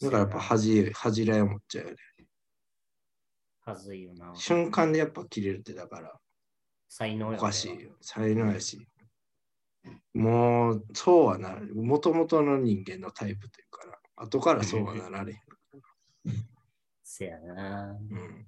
[0.00, 1.96] だからやっぱ恥じ、恥じらいを持っちゃうよね。
[3.60, 4.32] 恥ずいよな。
[4.34, 6.12] 瞬間でやっぱ切れるってだから、
[6.88, 7.96] 才能やおかしいよ。
[8.00, 8.86] 才能やし。
[10.14, 11.74] もう、そうはなる。
[11.74, 15.40] もともとの人間のタイプというから、後からそうはなられへん。
[17.02, 17.98] せやな。
[18.10, 18.46] うん。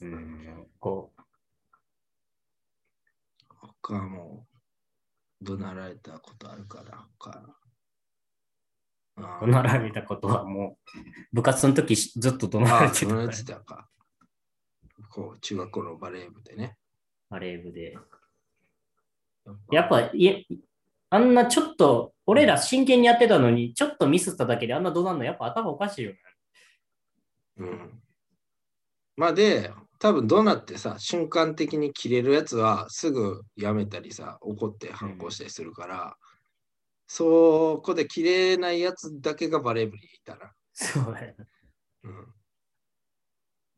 [0.00, 0.66] うん。
[0.78, 1.22] こう、
[3.48, 4.46] 他はも
[5.40, 7.56] う、怒鳴られたことあるから、他。
[9.16, 10.98] あ怒鳴られたことはもう、
[11.32, 13.88] 部活の時しずっと怒鳴られてたからそのやつだか。
[15.10, 16.76] こう、中学校のバレー部でね。
[17.28, 17.96] バレー部で。
[19.70, 20.46] ややっぱ、いえ
[21.10, 26.18] あんなちょっと、俺ら真剣にやってたのに、ちょっとミスっただけであんな怒鳴るの、やっぱ頭おかしいよね。
[27.58, 28.02] うん。
[29.16, 36.16] まあで、多分どうなってさ、瞬間的に切れるやつはすぐやめたりさ、怒って反抗したりするから、
[37.06, 40.52] そこで切れないやつだけがバレー部にいたら。
[40.72, 41.46] そうやな。
[42.04, 42.38] うん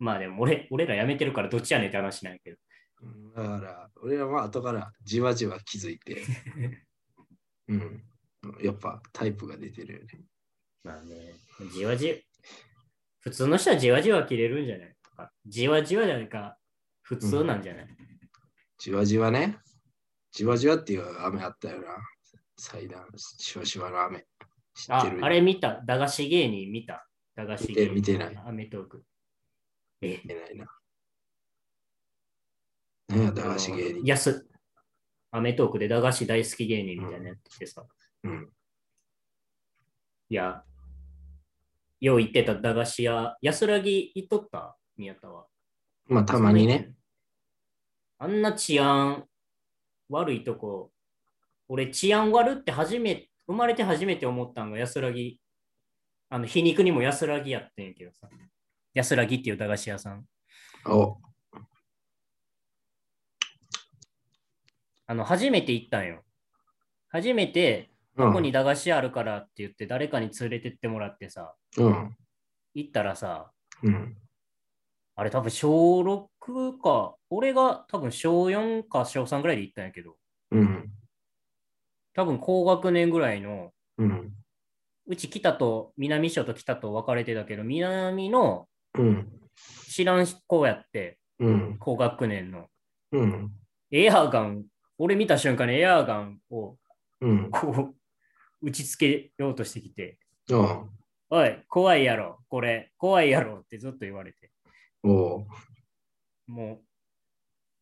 [0.01, 2.57] まあでも俺、俺らやめてるからどっちやねんって話なんやけど。
[3.03, 3.33] うん。
[3.35, 6.23] だから、俺らは後からじわじわ気づいて、
[7.69, 8.03] うん。
[8.63, 10.25] やっぱタイプが出てるよね。
[10.83, 11.35] まあね、
[11.73, 12.25] じわじ、
[13.21, 16.59] 普通の人はじわじわ切れるんじゃないかじわじわじゃないか、
[17.03, 17.89] 普通なんじゃない、
[18.79, 19.59] じわじわね。
[20.33, 21.97] じわじわっていう雨あったよな。
[22.57, 24.27] 祭壇、しわしわの雨。
[24.75, 25.83] 知っあてる、あれ見た？
[25.85, 27.07] 駄菓子芸人見た？
[27.35, 27.95] 駄菓子芸人。
[27.95, 29.05] 見て見てないアメトーク。
[30.01, 30.67] え、見てないな。
[33.11, 34.05] ねえ、駄菓子芸人。
[34.05, 34.47] やす。
[35.33, 37.85] アメトークで駄菓子大好き芸人みたいなやっててさ。
[38.25, 38.49] うん。
[40.29, 40.65] いや、
[42.01, 44.77] よう言ってた駄菓子屋、安らぎ行っとった？
[44.97, 45.47] 宮田は。
[46.07, 46.93] まあ、たまにね。。
[48.19, 49.25] あんな治安
[50.09, 50.93] 悪いとこ、
[51.69, 55.41] 俺治安悪って初め、生まれて初めて思ったのが安らぎ、
[56.29, 58.29] あの皮肉にも安らぎやってんけどさ。
[58.93, 60.27] 安らぎっていう駄菓子屋さん。
[60.87, 61.19] お、
[65.11, 66.23] あの、初めて行ったんよ。
[67.09, 68.27] 初めて、うん。
[68.29, 72.17] ここに駄菓子あるからって言って、誰かに連れてってもらってさ、うん。
[72.75, 73.51] 行ったらさ、
[73.83, 74.17] うん。
[75.17, 80.17] あれ多分小6か、俺が多分小4か小3ぐらいで行ったんやけど、
[80.53, 80.93] うん。
[82.15, 84.33] 多分高学年ぐらいの、うん。
[85.09, 89.29] うち北と南署と北と分かれてたけど、南のうん。
[89.89, 91.79] 知らん子やって、うん。
[91.81, 92.69] 高学年の。
[93.11, 93.51] うん。
[93.93, 94.67] エアガン、
[95.03, 96.77] 俺見た瞬間にエアガンを
[97.23, 97.51] うん。
[97.51, 97.95] こ
[98.63, 100.19] う、打ちつけようとしてきて、
[100.53, 100.85] あ
[101.31, 104.51] おい、怖いやろ、これ、怖いやろってずっと言われて、
[105.03, 105.47] おう
[106.47, 106.81] もう、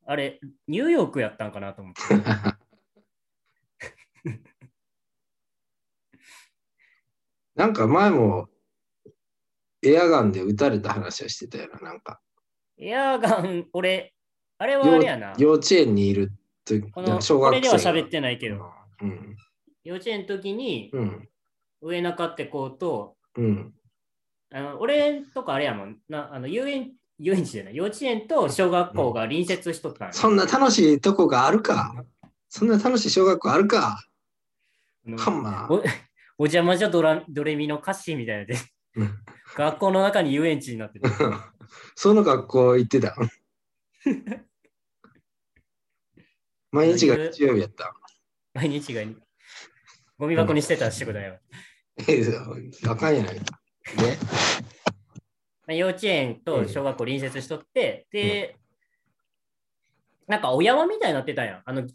[0.07, 2.01] あれ、ニューヨークやったんかなと思って。
[7.57, 8.49] なんか前も
[9.83, 12.21] エアガンで撃たれた話はしてたよな、なんか。
[12.77, 14.15] エアガン、俺、
[14.59, 15.35] あれはあれやな。
[15.39, 16.35] 幼稚園にいると
[16.93, 18.71] この小学生これではが喋ってないけど、
[19.03, 19.37] うん。
[19.85, 21.29] 幼稚園の時にうん。
[21.81, 23.73] 上中って子と、うん。
[24.51, 32.05] あの俺とかあれやもんな、あの遊園遊園地じゃない、幼稚園と小学校が隣接しとったんよそんな楽しいとこがあるか
[32.49, 34.01] そんな楽しい小学校あるか
[35.19, 35.73] ハンマー。
[35.73, 35.83] お
[36.41, 38.57] お邪魔じゃドラドレミの歌詞みたいなので
[38.97, 39.11] うん、
[39.55, 41.09] 学校の中に遊園地になってて。
[41.95, 43.15] その学校行ってた。
[46.71, 47.95] 毎日が日曜日やった。
[48.55, 49.03] 毎日が
[50.19, 51.39] ゴミ箱にしてた仕事だよ。
[52.07, 52.23] え
[52.87, 53.35] あかんやない。
[53.35, 53.41] ね。
[55.67, 58.57] まあ幼稚園と小学校隣接しとって、で、
[60.27, 61.63] なんかお山みたいになってたやん。
[61.65, 61.87] あの、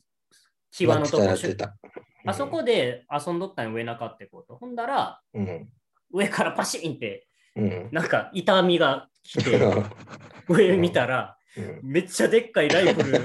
[0.72, 1.76] 際のとこやってた。
[2.26, 4.56] あそこで遊んどったんよ上中ってこと。
[4.56, 5.70] ほんだら、うん。
[6.12, 7.90] 上からパシーンって、うん。
[7.92, 9.60] なんか痛みが来て、
[10.50, 11.42] 上見たら、うん
[11.82, 13.20] めっちゃでっかいライフル、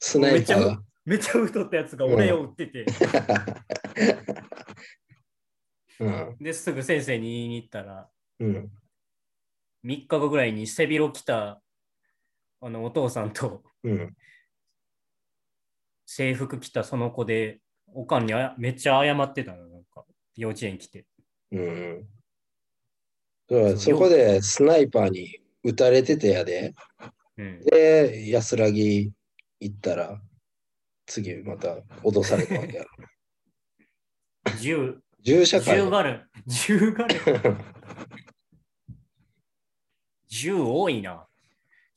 [0.00, 0.82] スナイパーが。
[1.04, 2.86] めっちゃ太ったやつが俺を撃ってて、
[5.98, 6.36] うん。
[6.40, 8.70] ですぐ先生に言いに行ったら、うん。
[9.84, 11.60] 3日後ぐらいに背広着た
[12.60, 14.16] あのお父さんとうん。
[16.06, 21.06] 制服着たその子で、おかんにあやめっちゃ謝ってたの、なんか幼稚園来て。
[21.50, 22.08] うん。
[23.76, 26.74] そこでスナイパーに撃たれててやで。
[27.38, 29.12] うん、で、安らぎ
[29.60, 30.20] 行ったら、
[31.06, 32.90] 次また脅されたわけやろ。
[34.58, 37.64] 銃、銃社会銃ガルン、銃ガルン、
[40.28, 41.26] 銃多いな。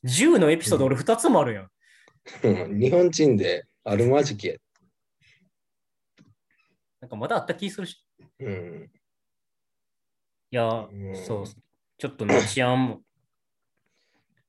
[0.04, 1.72] 銃のエピソード俺2つもあるやん。
[2.44, 4.56] う ん日本人であるまじきや。
[7.02, 8.06] なんかまだあった気するし。
[8.40, 8.92] うん。
[10.52, 11.46] いや、うんそう、
[11.98, 13.02] ちょっとね、治安も。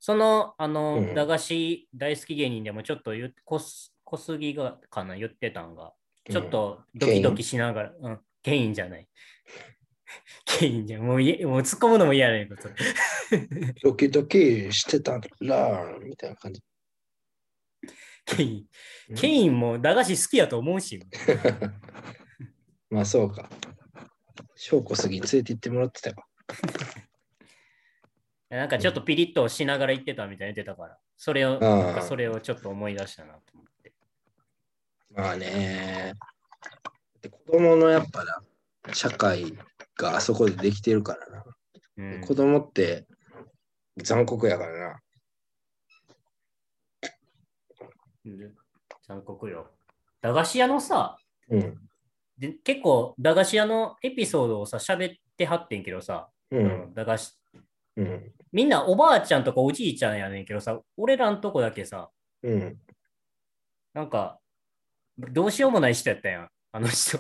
[0.07, 5.95] その、あの、うん駄菓子大好き芸人でもちょっと言っ小す小杉がかな言ってたんが、
[6.31, 9.09] ちょっとドキドキしながら、うん、ケインじゃない。
[10.47, 11.03] ケインじゃん。
[11.03, 12.75] もういもう突っ込むのも嫌やねんけど、それ
[13.83, 16.62] ドキドキしてたら、みたいな感じ。
[18.27, 19.16] ケイン。
[19.16, 21.01] ケインも駄菓子好きやと思うし。
[22.90, 23.51] まあそうか。
[24.55, 26.29] 証拠すぎ連れて行ってもらってたか。
[28.48, 33.92] なんかちょっとピリッとしながら言ってたみたいに言ってたから、それを、なんかそれをちょっと思い出したなと思って。
[35.11, 36.14] まあね。
[37.20, 38.40] で子供のやっぱな、
[38.94, 39.59] 社会
[39.96, 41.44] があそこでできてるからな。
[41.98, 43.06] うん、子供って
[43.96, 45.00] 残酷やからな。
[48.26, 48.54] うん
[49.09, 49.70] 残酷よ。
[50.20, 51.16] 駄菓子屋のさ、
[51.48, 51.78] うん。
[52.38, 56.56] で結構駄菓子屋のエピソードをさ、喋ってはってんけどさ、う。
[56.56, 57.38] うん駄菓子
[57.96, 58.32] うん。
[58.52, 62.11] みんなおばあちゃんとかおじいちゃんやねんけどさ、俺らんとこだけさ、
[62.42, 62.78] うん。
[63.94, 64.38] なんか、
[65.18, 67.18] どうしようもない人やったやん、あの人。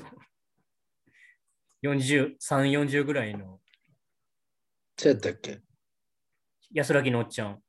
[1.82, 3.60] 40、3、40ぐらいの
[4.98, 5.60] そうやったっけ？
[6.72, 7.62] 安らぎのおっちゃん。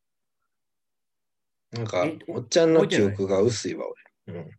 [1.71, 3.85] なんかえ、おっちゃんの記憶が薄いわ、
[4.27, 4.39] 俺。
[4.39, 4.49] うん。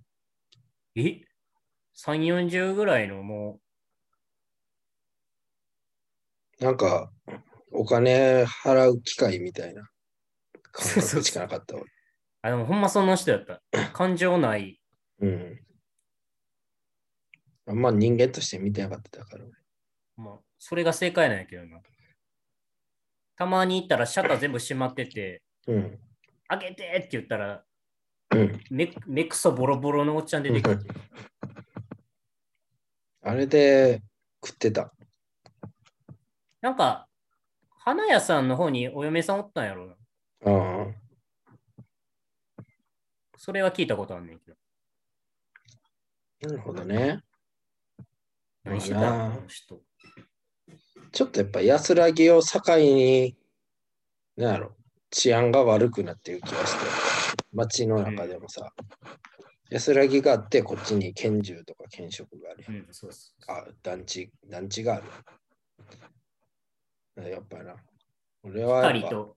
[0.96, 1.22] え
[1.94, 3.60] ?3、40ぐらいのも
[6.60, 7.10] なんか、
[7.78, 9.88] お金払う機会みたいな
[10.72, 11.76] 感覚しかなかった
[12.42, 13.62] あ、でもほんまそんな人やった。
[13.94, 14.80] 感情ない。
[15.20, 15.60] うん。
[17.66, 19.44] あんま人間として見てなかったから。
[20.16, 21.80] まあ、それが正解なんやけどな。
[23.36, 26.00] たまに行ったらシャッター全部閉まってて、うん。
[26.48, 27.64] 開けてって言ったら、
[28.30, 28.60] うん。
[28.70, 30.80] 目目くそボロボロのおっちゃん出てくる。
[33.22, 34.02] あれで
[34.44, 34.92] 食ってた。
[36.60, 37.07] なんか、
[37.88, 39.94] 花屋さんの方にお嫁さんおったんやろな。
[40.44, 42.62] ああ。
[43.38, 44.56] それは聞いたことあんねんけど。
[46.50, 47.22] なるほどね。
[48.62, 49.80] 何し人。
[51.12, 53.38] ちょっとやっぱ安らぎを境に、
[54.36, 54.76] なんやろ、
[55.08, 56.84] 治安が悪くなってる気がして、
[57.54, 58.70] 街の中でもさ、
[59.70, 62.66] 安らぎがあって、こっちに拳銃とか拳職がある。
[62.68, 62.86] うん、
[63.46, 65.04] あ、団地、団地がある
[67.22, 67.76] やっぱな。
[68.42, 69.36] 俺は光と、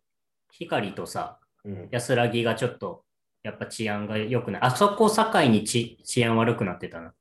[0.51, 3.03] 光とさ、うん、安らぎがちょっと
[3.43, 4.61] やっぱ治安が良くない。
[4.61, 7.13] あそこ境に治治安悪くなってたな。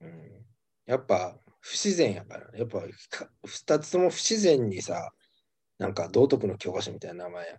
[0.00, 0.44] うん、
[0.86, 2.58] やっぱ不自然やからね。
[2.58, 5.12] やっぱか二つとも不自然にさ、
[5.78, 7.58] なんか道徳の教科書みたいな名前や。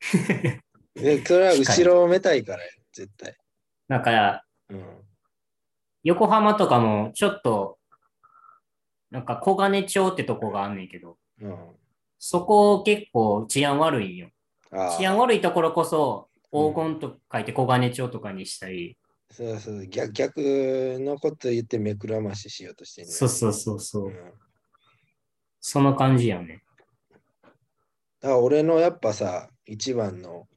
[0.94, 3.36] で、それは後ろをめたいからや絶対。
[3.88, 5.02] なんか、うん。
[6.04, 7.78] 横浜とかもちょっと、
[9.10, 11.56] なんか小金町ってとこがあんねんけど、うん。
[12.18, 14.30] そこ結構治安悪いんよ。
[14.98, 18.96] 治安悪いところこそ、黄金と書いて小金町とかにしたり、
[19.30, 20.38] そうそう逆、逆
[21.00, 24.14] のこと言って目くらまししようとしてんねそうそうそうそうう、ん
[25.64, 26.62] その感じやね。
[28.20, 30.48] だから俺のやっぱさ、一番の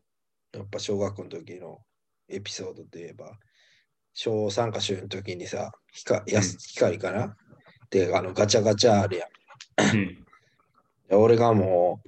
[0.52, 1.80] やっぱ小学校の時の
[2.28, 3.38] エピソードといえば、
[4.14, 7.38] 小3か小4の時にさ、光やす光かな
[7.90, 10.25] で、あのガチャガチャあるやん。
[11.12, 12.02] 俺がも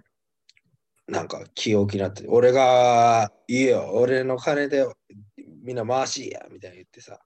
[1.07, 4.85] う、なんか気を気になって、俺がいいよ、俺の金で
[5.63, 7.19] みんな回しや、みたいな言ってさ、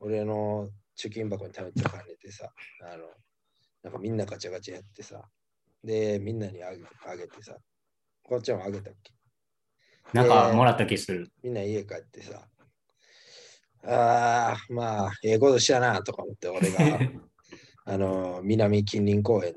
[0.00, 0.68] 俺の
[0.98, 2.50] 貯金箱に貯めてた金でさ、
[2.82, 3.04] あの、
[3.82, 5.22] なんかみんなガチャガチャやってさ、
[5.82, 7.56] で、みんなにあげあげてさ、
[8.22, 9.12] こっちもあげたっけ
[10.12, 11.30] なんかもらった気する。
[11.42, 12.46] みんな家帰ってさ、
[13.84, 16.78] ああ、まあ、ええことしたなとか思って、俺が、
[17.84, 19.54] あの、南近隣公園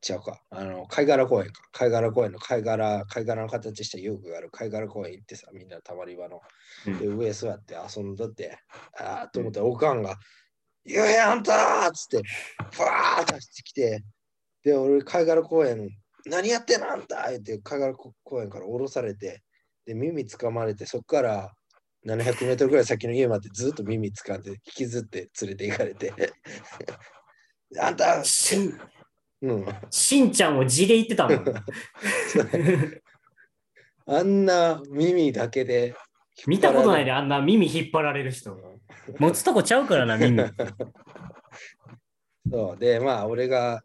[0.00, 4.50] ちゃうか、あの、貝殻公園か、貝殻公園の貝殻、貝殻の形した遊具がある。
[4.50, 6.40] 貝殻公園行ってさ、みんなたまり場の、
[6.86, 6.98] うん。
[6.98, 8.58] で、上座って遊んだって、
[8.98, 10.16] ああ、と思ったら、おかんが、
[10.84, 12.22] ゆうへあんたーっつって、
[12.72, 14.04] ふわーって走ってきて、
[14.62, 15.90] で、俺、貝殻公園、
[16.26, 16.90] 何やってんの？
[16.90, 19.42] あんた言って、貝殻公園から降ろされて、
[19.84, 21.52] で、耳掴まれて、そこから
[22.06, 26.12] 700メートルぐらい先の家までずっと耳掴んで、引きずって連れて行かれて、
[27.80, 28.80] あんた、しん、
[29.40, 31.44] うん、しんちゃんを地で言ってたもん。
[34.06, 35.94] あんな耳だけで
[36.46, 37.06] 見たことないで。
[37.06, 38.56] で、あんな耳引っ張られる人。
[39.18, 40.42] 持つとこちゃうからな、耳。
[42.50, 43.82] そうで、まあ、俺が、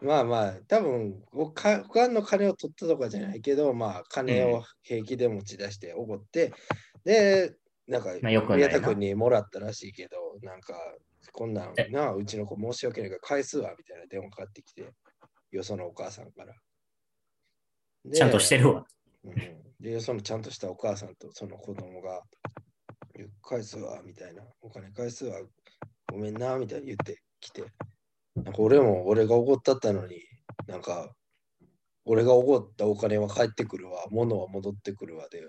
[0.00, 6.52] まあまあ、多分おか他の金を取ったとかじゃないけど、まあ、金を平気で持ち出しておごって、
[7.04, 7.56] で、
[7.88, 10.74] なんか、まあ宮田君にもらったらしいけど、なんか、
[11.32, 14.92] こんなんえなあ、うちの子申し訳ないから返すわ、みたいな電話かかってきて、
[15.50, 16.54] よそのお母さんから。
[18.04, 18.86] でちゃんとしてるわ。
[19.24, 19.34] うん、
[19.80, 22.22] で、そのちゃんとしたお母さんとその子供が、
[23.42, 25.40] 返すわ、みたいな、お金返すわ、
[26.10, 27.64] ごめんな、みたいに言ってきて、
[28.36, 30.22] なんか俺も俺がおごったったのに、
[30.66, 31.12] なんか、
[32.04, 35.42] 俺がおごったお金は返ってくるわ、物は戻ってくるわで、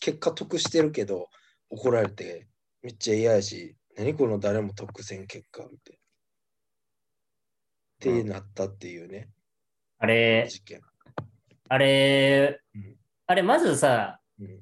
[0.00, 1.28] 結果得してるけど、
[1.70, 2.46] 怒られて、
[2.82, 5.98] めっちゃ嫌やし、何この誰も得せん結果、みたい
[8.08, 8.22] な。
[8.22, 9.30] ってなったっていうね、
[9.98, 10.80] あれ、事件。
[11.68, 14.60] あれうん、あれ、まずさ、うん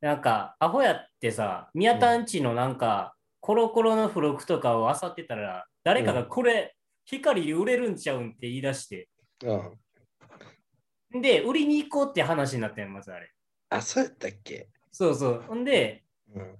[0.00, 9.08] なんか、アホやってさ、宮田んちのなんか、コロコロの付録とかを漁ってたら、誰かがこれ、光で売れるんちゃうんって言い出して、
[9.44, 11.20] うん。
[11.20, 13.30] で、売りに行こうって話になったよ、まずあれ。
[13.68, 14.68] あ、そうやったっけ？
[14.90, 15.44] そうそう。
[15.46, 16.02] ほんで、
[16.34, 16.58] うん。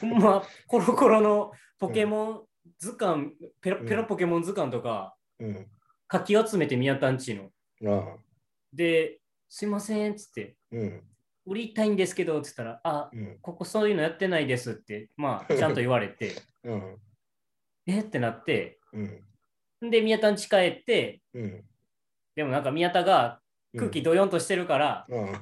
[0.00, 2.42] ほんま、コロコロのポケモン
[2.78, 5.66] 図鑑、ペロうんペロポケモン図鑑とか、うん。
[6.06, 7.50] かき集めて宮田んちの。
[7.86, 8.16] ああ。
[8.72, 11.02] で、すいません、つって、うん。
[11.46, 13.38] 売りたいんですけど、つったら、あ、うん。
[13.40, 16.32] ここそういうのやってないですって、まあ、ちゃんと言われて、
[16.64, 16.98] うん。
[17.86, 19.90] えってなって、うん。
[19.90, 21.64] で、宮田んち帰って、うん。
[22.34, 23.40] でもなんか宮田が
[23.76, 25.32] 空気ドヨンとしてるから、うん。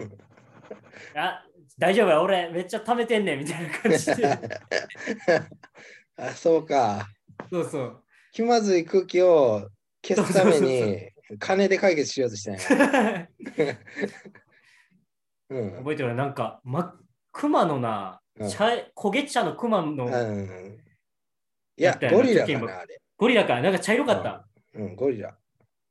[1.16, 1.44] あ、
[1.78, 4.38] 大丈夫や、俺めっちゃ貯めてんねんみたいな感じで。
[6.16, 7.08] あ、そうか。
[7.50, 8.04] そうそう。
[8.32, 9.68] 気まずい空気を
[10.06, 11.08] 消すために
[11.38, 13.28] 金で解決しようとしたんや。
[15.50, 15.72] うん。
[15.78, 16.14] 覚えてる？
[16.14, 17.00] なんか、真っ
[17.32, 18.66] 熊のな、うん茶
[18.96, 20.78] 焦げ茶の熊のうん。
[21.76, 23.00] いやゴリラかな、あれ。
[23.16, 24.48] ゴリラか、なんか茶色かった。
[24.74, 25.36] うん、ゴリラ。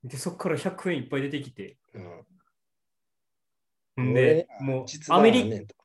[0.03, 1.77] で、そっから100円いっぱい出てきて。
[1.93, 2.25] うん。
[4.01, 5.75] んで、もう実アメリ弾あんねんと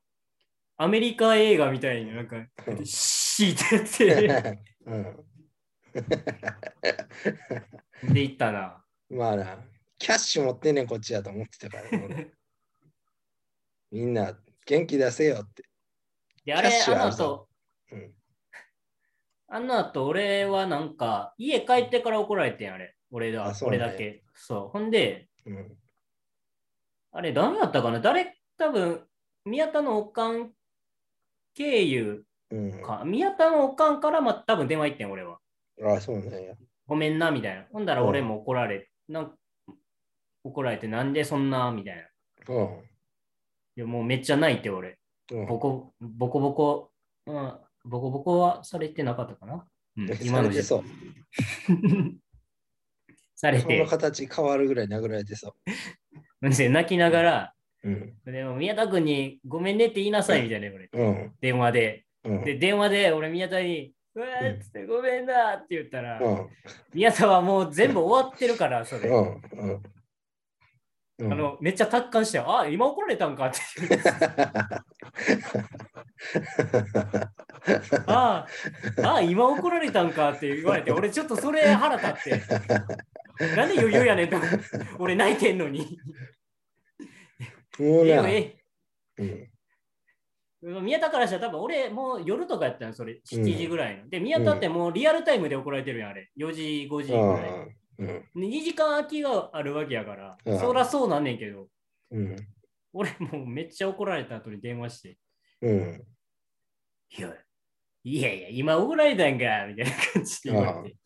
[0.80, 2.36] アメリカ映画みたいになんか、
[2.84, 5.24] シーってて、うん。
[8.14, 8.84] で、行ったな。
[9.10, 9.58] まあな、
[9.98, 12.30] キャッシュ持ってんねん、こっちやと思ってたから、ね、俺
[13.90, 15.64] みんな元気出せよって。
[16.44, 17.48] で、あれ、あの後ぞ、
[17.90, 18.14] うん。
[19.48, 22.94] あの後、俺はなんか、家帰ってから怒られてん、あれ。
[23.10, 24.22] 俺だあそうなんや俺だけ。
[24.34, 24.68] そう。
[24.68, 25.77] ほんで、うん。
[27.18, 27.98] あれ、誰やったかな？
[27.98, 29.04] 誰、多分
[29.44, 30.52] 宮田のおかん
[31.52, 32.80] 経由うん。
[32.80, 33.02] か。
[33.04, 35.40] 宮田のおかんから、ま、多分電話行ってん、俺は。
[35.82, 36.54] あ、そうなんや。
[36.86, 37.64] ごめんな、みたいな。
[37.72, 39.36] ほんだらうん俺も怒られ、なん
[40.44, 42.02] 怒られて、なんでそんな、みたいな。
[42.02, 42.06] い
[42.56, 42.68] うん。
[43.74, 44.96] やもうめっちゃ泣いて、俺。
[45.32, 46.92] うんボコボコボコ、
[47.26, 47.52] うん、
[47.84, 49.66] ボコボコはされてなかったかな、
[49.96, 50.84] うん、今の時されてそう。
[53.34, 55.56] され顔のて、形変わるぐらい殴られてそ
[56.40, 57.52] で 泣きながら、
[57.84, 57.88] う。
[57.88, 58.14] うん。
[58.24, 61.32] でも宮田君にごめんねって言いなさいみたいな言われて、うん。
[61.40, 62.04] 電話で。
[62.24, 62.44] うん。
[62.44, 66.48] で、電話で俺宮田に、うわーっつってごめんなって言ったら、うん。
[66.94, 69.10] 宮田はもう全部終わってるから、それ。
[71.20, 73.58] あのめっちゃ達観して、あ、今怒られたんかって
[78.06, 78.46] あ
[79.02, 82.44] あ、今怒られたんかって言われて、俺ちょっとそれ腹立って。
[83.38, 84.36] なんで余裕やねんと。
[84.98, 85.98] 俺泣いてんのに。
[87.78, 88.58] もうな、え
[89.18, 89.50] え
[90.62, 90.84] うん。
[90.84, 94.08] 宮田からしたら多分俺もう夜とかやったのそれ7時ぐらいの。
[94.08, 96.30] で、宮田ってもうリアルタイムで怒られてるやん、あれ。
[96.36, 97.76] 4時、5時ぐらい。
[97.98, 98.06] うん。
[98.06, 101.68] で2時間空きがあるわけやから、うんそらそうなんねんけど、
[102.10, 102.36] うん。
[102.92, 105.18] 俺もうめっちゃ怒られた後に電話して、
[105.62, 106.04] うん。
[107.10, 107.34] いや
[108.04, 110.96] いやいや、今怒られたんかみたいな感じで言われて。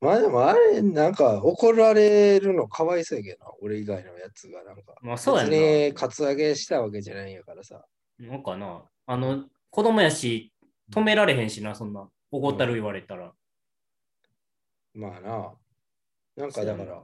[0.00, 4.94] まあでもあれ、なんか怒られるのかわいそうやけどな、俺以外のやつがなんか。
[5.02, 5.50] まあそうやな。
[5.50, 7.84] 別にカツアゲしたわけじゃないんやからさ。
[8.18, 10.54] なんかな、あの、子供やし、
[10.90, 12.08] 止められへんしな、そんな。
[12.30, 13.32] 怒ったる言われたら。
[14.94, 15.54] まあな。
[16.36, 17.02] なんかだから、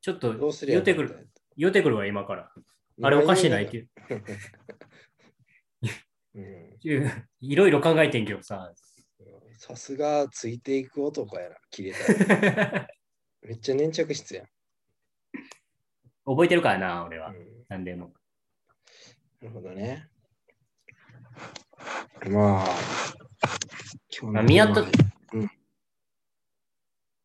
[0.00, 0.34] ちょっと
[0.66, 1.28] 言ってくる。
[1.56, 2.50] 言ってくるわ、今から。
[3.02, 3.86] あれおかしないって
[6.34, 7.28] うんいう。
[7.40, 8.72] いろいろ考えてんけどさ。
[9.58, 12.88] さすがついていく男やな、切れたら。
[13.42, 14.46] めっちゃ粘着質やん。
[16.24, 17.30] 覚えてるからな、俺は。
[17.30, 18.12] うんなんでも。
[19.40, 20.08] なるほどね。
[22.28, 22.66] まあ、
[24.10, 24.86] 今まあ宮田は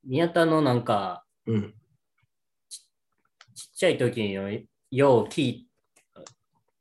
[0.04, 1.74] 宮田のなんか、うん。
[3.54, 4.50] ちっちゃい時によ
[4.90, 5.68] よう聞い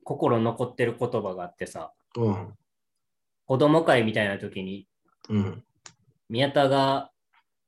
[0.05, 2.55] 心残ってる言葉があってさ、うん。
[3.47, 4.89] 子供会みたいな時に
[5.31, 5.65] うん。
[6.29, 7.11] 宮田が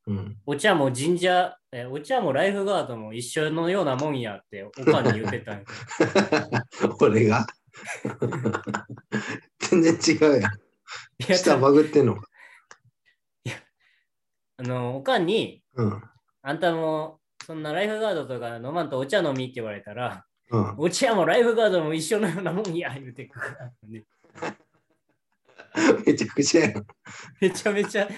[0.07, 0.37] うん。
[0.47, 5.65] お茶も神社、えお茶もライフガードも一緒のようなもんやっておかんに言ってたんよ
[7.01, 7.47] 俺が？
[9.59, 10.53] 全然違うやん。
[10.53, 10.57] い
[11.29, 12.29] や下バグってんのか？
[14.59, 16.03] あのおかんに、うん。
[16.43, 20.75] あんたもそんなライフガードとか飲まんとお茶飲みって言われたら、うん。
[20.79, 24.05] お茶もライフガードも一緒のようなもんや言うてくるからね。
[26.07, 26.87] めちゃくちゃやん。
[27.41, 28.09] めちゃめちゃ。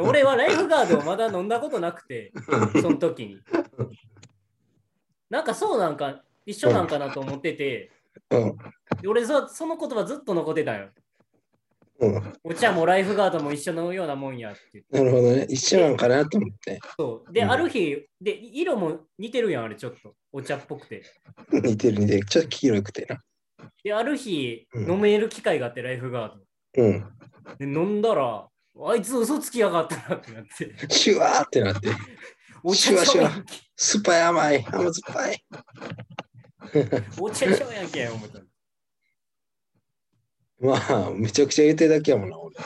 [0.00, 2.32] 俺はライフガードをまだ飲んだことなくて、
[2.80, 3.38] その時に。
[5.30, 7.90] なんかそうなんか、一緒なんかなと思ってて、
[8.30, 8.56] うん。
[9.00, 10.90] で俺そその言葉ずっと残ってたよ。
[12.00, 12.32] うん。
[12.42, 14.84] お茶もライフガードも一緒のようなもんやって。
[14.90, 15.46] なるほどね。
[15.48, 16.80] 一緒なんかなと思って。
[16.96, 20.14] そうで、うんある日、で、色も似てるやん、あれちょっと。
[20.32, 21.02] お茶っぽくて。
[21.52, 22.24] 似てる似てる。
[22.24, 23.22] ちょっと黄色くてな。
[23.82, 26.38] で、ある日、うん飲める機会があって、ライフガー
[26.76, 27.00] うん。
[27.00, 27.56] ド。
[27.56, 30.94] で、飲んだら、あいつ嘘つきやがったなってなって。
[30.94, 31.90] シュワーってなって。
[32.64, 33.30] おシュワシュワ。
[33.76, 34.64] 酸っぱい甘い。
[34.66, 35.44] 甘酸っぱい。
[37.20, 38.40] お茶ちゃうやんけ、思った。
[40.60, 42.56] まあ、めちゃくちゃ言ってるだけやもんな、俺。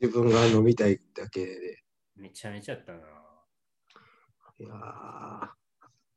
[0.00, 1.82] 自分が飲みたいだけで。
[2.16, 2.98] めちゃめちゃやったな。
[4.58, 5.48] いやー、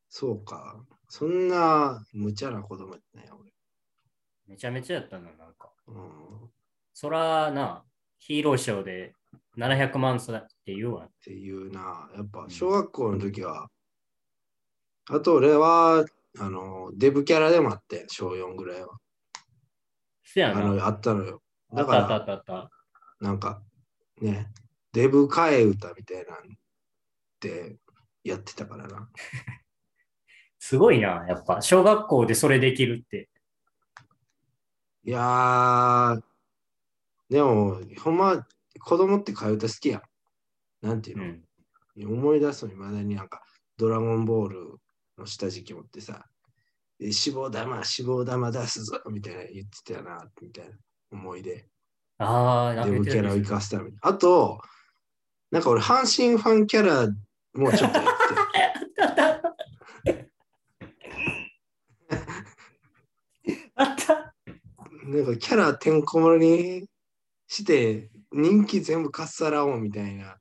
[0.09, 0.83] そうか。
[1.09, 3.29] そんな無茶な子供やったね、
[4.47, 5.71] めちゃめちゃやったな、なんか。
[6.93, 7.83] そらな、
[8.19, 9.15] ヒーローショーで
[9.57, 11.07] 700万差って言うわ。
[11.23, 12.09] ていうな。
[12.15, 13.69] やっぱ小学校の時は、
[15.09, 16.05] あと俺は、
[16.39, 18.97] あの、デブキャラでもあって、小4ぐらいは。
[20.23, 20.59] せやな。
[20.59, 21.41] あの、あったのよ。
[21.73, 22.71] だかあったあったら、あったあった。
[23.19, 23.61] なんか、
[24.21, 24.47] ね、
[24.93, 26.57] デブ替え歌みたいなんっ
[27.39, 27.77] て
[28.23, 29.09] やってたからな。
[30.59, 31.61] すごいな、やっぱ。
[31.61, 33.30] 小学校でそれできるって。
[35.03, 36.21] いやー、
[37.31, 38.45] でも、ほんま、
[38.79, 40.03] 子供って替え歌好きやん。
[40.85, 41.21] なんていうう
[42.05, 42.17] の、ん。
[42.17, 43.41] 思い出すのにまだになんか、
[43.77, 44.75] ドラゴンボール
[45.17, 46.27] の下敷き持ってさ、
[46.99, 50.75] え脂肪玉、脂肪玉出すぞみたいな言ってたよな、みたいな
[51.11, 51.67] 思い出。
[52.19, 53.97] ああ、なんかデブキャラを生かすために。
[54.01, 54.61] あと、
[55.49, 57.07] なんか俺、阪神ファンキャラ
[57.55, 58.11] もちょっとやって。
[63.75, 64.33] あった。
[65.11, 66.89] なんかキャラてんこ盛りに
[67.47, 70.37] して、人気全部かっさらおうみたいな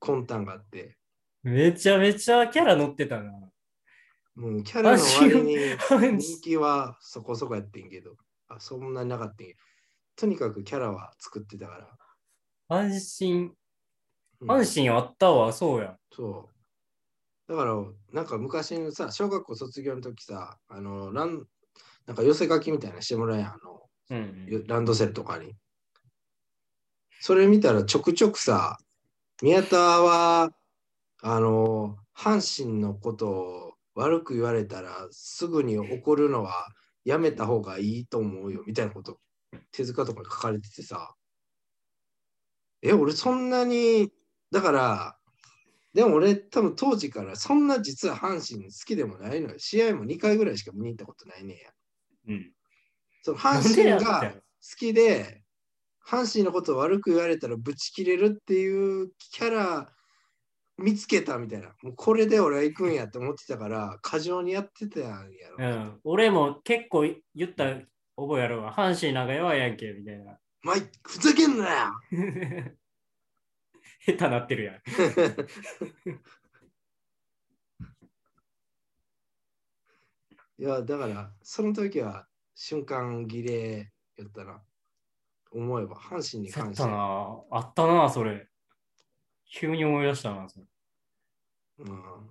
[0.00, 0.96] 魂胆があって、
[1.42, 3.32] めちゃめちゃキャラ乗ってたな。
[4.34, 8.16] もうキャラの割に阪人気はそこそこやってんけど、
[8.48, 9.46] あそんなになかったん
[10.16, 11.88] とにかくキャラは作ってたから。
[12.68, 13.52] 阪神、うん
[14.44, 15.96] 阪神あったわ、そうや。
[16.10, 16.48] そ
[17.48, 17.52] う。
[17.52, 17.74] だから、
[18.12, 21.46] なんか昔のさ、小学校卒業の時さ、あの、ラン、
[22.06, 23.71] なんか寄せ書きみたいなのしてもらえやん、あの、
[24.12, 24.66] うん。
[24.66, 25.54] ランドセルとかに。
[27.20, 28.78] それ見たらちょくちょくさ、
[29.40, 30.50] 宮田は、
[31.22, 36.68] あの、阪神のことを悪く言われたらすぐに怒るのは
[37.04, 39.18] やめた方がいいと思うよ、みたいなこと、
[39.70, 41.14] 手塚とかに書かれててさ、
[42.82, 44.12] え、俺そんなに、
[44.50, 45.16] だから、
[45.94, 49.58] でも俺多分当時からそんな実は阪神好きでもないのよ。
[49.58, 51.70] 試合も2回ぐらいしか見に行ったことないねんや。
[52.28, 52.52] うん。
[53.22, 54.36] その阪神が好
[54.76, 55.42] きで、
[56.06, 59.88] 阪神のことを悪く言われたらブチ切れるっていうキャラ
[60.76, 61.68] 見つけたみたいな。
[61.82, 65.16] もうこれで俺は行くんやって思ってたから、過剰にやってたんや
[65.56, 65.56] ろ。
[65.58, 66.00] うん。
[66.04, 67.02] 俺も結構
[67.34, 67.76] 言った
[68.16, 68.72] 覚えあるわ。
[68.72, 70.38] 阪神なんか弱いやんけ、みたいな。
[70.62, 71.92] マイク、ふざけんなよ
[74.04, 74.76] 下手なってるやん。
[80.58, 82.28] いや、だから、その時は
[82.64, 84.62] 瞬間儀礼やったな。
[85.50, 86.90] 思えば、阪神にあっ関したて。
[86.92, 87.42] な。
[87.50, 88.46] あったな、それ。
[89.52, 90.48] 急に思い出したな。
[90.48, 90.66] それ
[91.80, 92.30] うん。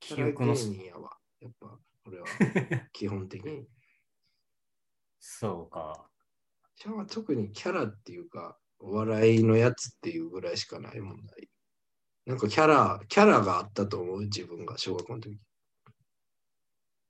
[0.00, 0.60] 記憶の芸。
[0.60, 1.10] 人やわ。
[1.40, 2.26] やっぱ、俺は
[2.94, 3.68] 基本的に。
[5.18, 6.08] そうか。
[6.76, 11.50] じゃあ特にキャラっていうか、お笑いのやつっていうぐらいしかないもんない。
[12.24, 15.38] なんかキャラ、キャラがあったと思う、自分が小学校の時。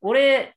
[0.01, 0.57] 俺、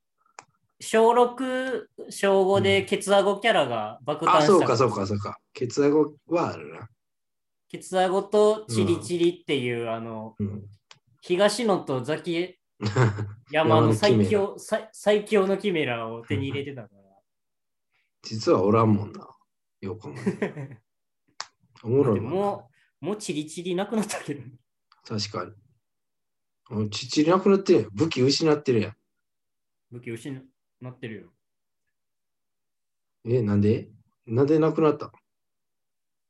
[0.84, 4.48] 小6、小5でケツアゴキャラが爆誕あ、した。
[4.48, 5.38] そうか、そうか、そうか。
[5.54, 6.90] ケツアゴはあるな。
[7.70, 10.64] ケツアゴとチリチリっていう、あの、うん。
[11.22, 12.60] 東野とザキ
[13.50, 16.90] 山の最強最最強のキメラを手に入れてたか
[18.24, 19.26] 実はおらんもんな。
[19.80, 20.78] よく考えたらら。
[21.84, 22.30] おもろいでも。
[22.30, 22.70] も
[23.02, 24.42] う、もうチリチリなくなったけど。
[25.06, 25.52] 確かに。
[26.72, 27.90] おちっちりなくなってるやん。
[27.94, 28.94] 武器失ってるやん。
[29.92, 30.53] 武器失
[30.92, 31.34] ってるよ。
[33.26, 33.90] え、なんで？
[34.26, 35.12] なんでなくなった？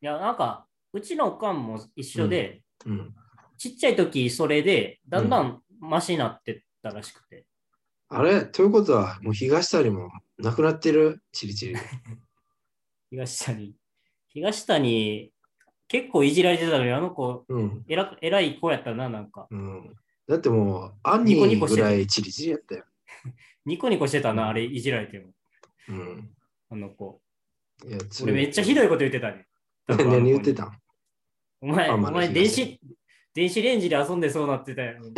[0.02, 3.16] いや、なんか、うちのおかんも一緒で、うん。
[3.58, 7.46] ちっちゃい時それで、だんだんマシになってったらしくて。
[8.10, 8.46] あれ？
[8.46, 11.24] ということは、もう東谷もなくなってる？
[11.32, 11.76] チリチリ。
[13.10, 13.76] 東谷。
[14.28, 15.32] 東谷、
[15.88, 17.86] 結構いじられてたのに、あの子、うん。
[17.88, 19.48] えら偉い子やったな、なんか。
[19.50, 19.96] うん。
[20.28, 22.86] だってもう、アンニーぐらいチリチリやったよ。
[23.66, 25.34] ニコニコしてたな、あれいじられても。
[25.90, 26.30] うん。
[26.70, 27.22] あの子。
[27.86, 29.48] いや俺めっちゃひどいこと言ってたね。
[29.88, 30.72] 何言ってたん？
[31.62, 32.80] お前、お前電東子、
[33.34, 35.02] 電子レンジで遊んでそうなってたよ。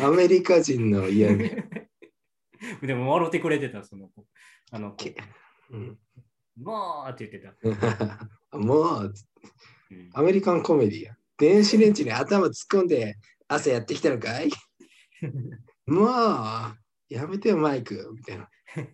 [0.00, 1.50] アメリカ人の家に。
[2.82, 4.26] でも笑ってくれてた、その子。
[4.70, 4.96] あの子。
[4.96, 5.16] け
[5.70, 5.98] うん、
[6.56, 8.58] もうって言ってた。
[8.58, 11.16] もう、うんアメリカンコメディや。
[11.38, 13.16] 電子レンジに頭突っ込んで
[13.48, 14.50] 朝やってきたのかい？
[15.86, 16.08] もう、
[17.08, 18.12] やめてよ、マイク。
[18.14, 18.48] みたいな。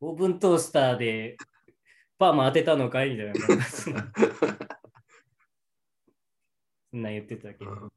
[0.00, 1.36] オーブントースターで
[2.18, 3.10] パーマ当てたのかい？
[3.10, 3.34] みたいな。
[6.90, 7.90] そんな言ってたけど。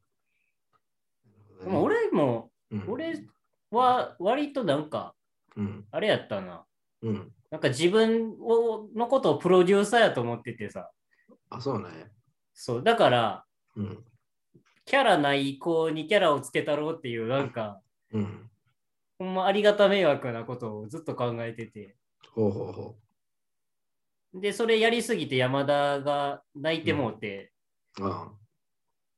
[1.64, 3.22] でも俺も、うん、俺
[3.70, 5.16] は割となんか、
[5.56, 6.66] うん、あれやったな。
[7.02, 7.34] うん。
[7.50, 10.90] なんか自分をのことをプロデューサーやと思っててさ。
[11.50, 12.12] あ、そうね。
[12.54, 12.84] そう。
[12.84, 13.46] だから、
[13.76, 14.06] うん、
[14.92, 17.80] キャラない子にキャラをつけたろうっていう、なんか、
[18.12, 18.50] うん。
[19.18, 21.96] ほんまありがた迷惑なことをずっと考えてて。
[22.34, 22.96] ほうほうほ
[24.34, 27.54] で、それやりすぎて山田が泣いてもうて、
[28.02, 28.06] う。
[28.06, 28.34] あ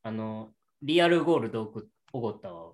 [0.04, 0.52] あの、
[0.84, 1.74] リアルゴールド
[2.12, 2.74] おごったわ。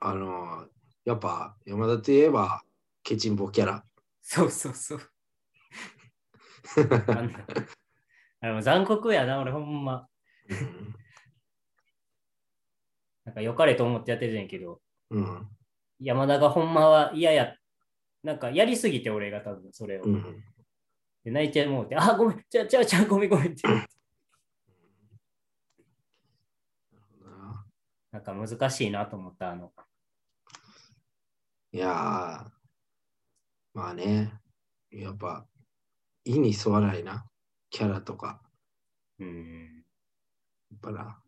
[0.00, 0.66] あの
[1.04, 2.64] やっぱ山田といえば、
[3.04, 3.84] ケチンボキャラ。
[4.20, 5.00] そうそうそう。
[7.06, 7.46] あんな
[8.40, 10.08] あれも残酷やな、俺ほんま。
[13.30, 15.48] うんなんか良かれと思ってやっててんけど、うん。
[16.00, 17.54] 山田がほんまは嫌や、
[18.24, 20.04] なんかやりすぎて俺が多分それを。
[20.04, 20.44] うん。
[21.24, 23.62] で泣いちゃうもうて、あ、ごめん、ちゃうちゃうちゃう、ごめんごめんって。
[28.10, 29.72] なんか難しいなと思った、あの。
[31.72, 32.50] いやー、
[33.74, 34.32] まあね、
[34.90, 35.46] やっぱ、
[36.24, 37.26] 意に沿わないな、
[37.68, 38.42] キャラとか。
[39.20, 39.84] うん。
[40.72, 41.22] やっぱな、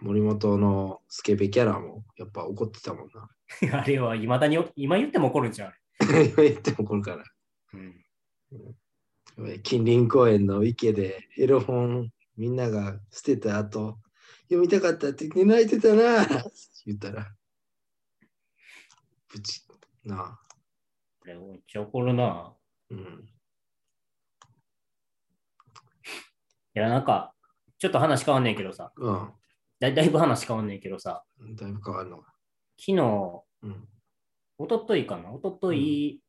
[0.00, 3.28] 森本のスケベキャラもやっぱ怒ってたもんな。
[3.80, 5.72] あれは未だに、今言っても怒るんじゃん。
[6.00, 7.24] 今言っても怒るから。
[7.74, 9.62] うん。
[9.62, 13.98] 近隣公園の池でエロ本みんなが捨てた後、
[14.44, 16.26] 読みたかったって言って泣いてたな
[16.86, 17.34] 言ったら、
[19.28, 19.62] プチ
[20.04, 20.38] なあ。
[21.20, 22.54] これめっちゃ怒るな。
[22.90, 22.98] うん。
[26.76, 27.34] いや、なんか、
[27.78, 29.32] ちょっと話変わんねんけどさ、うん。
[29.90, 32.34] だだいぶ話変わんねんけどさ、だいぶ変わるのか。
[32.78, 33.88] 昨日、うん。
[34.58, 35.30] おとといかな？
[35.32, 36.20] おととい、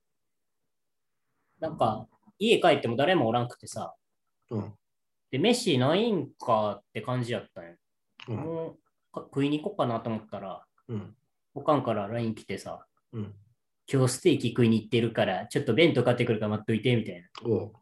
[1.59, 3.95] なんか、家帰っても誰もおらんくてさ、
[4.49, 4.73] うん。
[5.31, 7.71] で、飯ないんかって感じやったんや。
[8.29, 8.35] うん。
[8.35, 8.75] もう
[9.13, 11.15] か食いに行こうかなと思ったら、うん。
[11.53, 13.35] おかんから LINE 来てさ、うん。
[13.91, 17.73] 今日ステーキ食いに行ってるから、ちょっと弁当買ってくるから待っといて、みたいおう。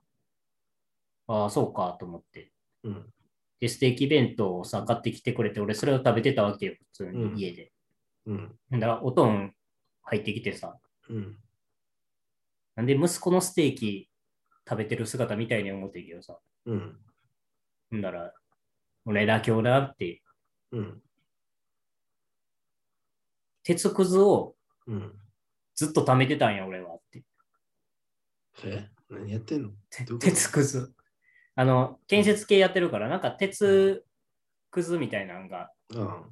[1.28, 1.36] な。
[1.36, 2.52] ああ、そうかと思って。
[2.84, 3.13] うん。
[3.64, 7.72] で、ステーキ弁当をさ、買ってきてくれて、俺それを食べてたわけよ、普通うんに家で。
[8.26, 8.60] うん。
[8.72, 9.56] だから、おとん
[10.02, 10.78] 入ってきてさ、
[11.10, 11.38] うん。
[12.76, 14.10] なんで息子のステーキ
[14.68, 17.00] 食べてる姿みたいに思ってるけどさ、うん。
[17.90, 18.34] ほんだら、
[19.06, 20.22] 俺ら今日だって、
[20.74, 21.02] うん。
[23.64, 24.58] 鉄くずを
[24.88, 25.14] うん。
[25.74, 27.24] ずっと貯めてたんや、俺はって。
[28.66, 28.90] え？
[29.10, 29.70] 何やってんの？
[30.20, 30.94] 鉄くず。
[31.56, 34.06] あの、建設系やってるから、なんか鉄
[34.72, 36.24] くずみたいなのがうん。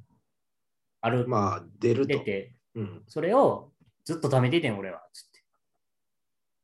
[1.00, 2.18] ある、まあ、出ると。
[2.18, 3.02] 出て、うん。
[3.06, 3.72] それを
[4.04, 5.02] ずっと貯めててん、俺は。
[5.12, 5.42] つって。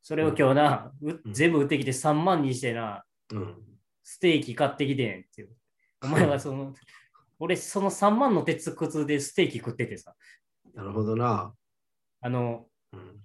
[0.01, 3.55] それを今日な、ううん全部売ってきて3万にしてな、うん。
[4.03, 5.49] ステーキ買ってきてんっていう。
[6.01, 6.73] お前はその、
[7.39, 10.15] 俺その3万の鉄くずでステーキ食っててさ、
[10.73, 11.53] なるほどな。
[12.21, 13.21] あの、うん。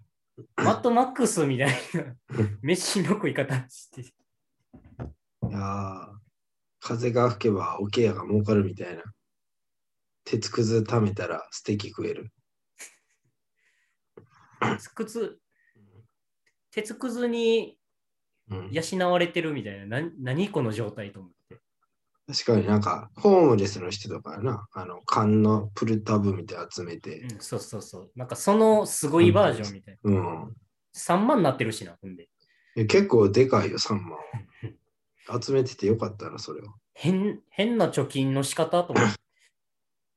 [0.56, 2.16] マットマックスみたいな
[2.62, 4.12] 飯の食い方して、
[5.50, 6.14] いやー
[6.80, 9.02] 風が吹けば桶屋が儲かるみたいな。
[10.24, 12.32] 鉄くず貯めたらステーキ食える。
[14.60, 15.38] 鉄くず、
[16.70, 17.78] 鉄くずに
[18.50, 21.60] うん、養われてるみたいな、な何この状態と思って。
[22.26, 28.10] 確かになんか、ホームレスの人とかな、あの、缶のプルタブみたいな集めてう、ん、そうそうそう。
[28.16, 30.10] なんかそのすごいバージョンみたいな。
[30.10, 30.56] うん。
[30.94, 32.28] 3万になってるしな、ほんで。
[32.76, 34.18] え結構でかいよ、3万。
[35.42, 36.66] 集めててよかったな、それを。
[36.94, 39.18] 変変な貯金の仕方と思って。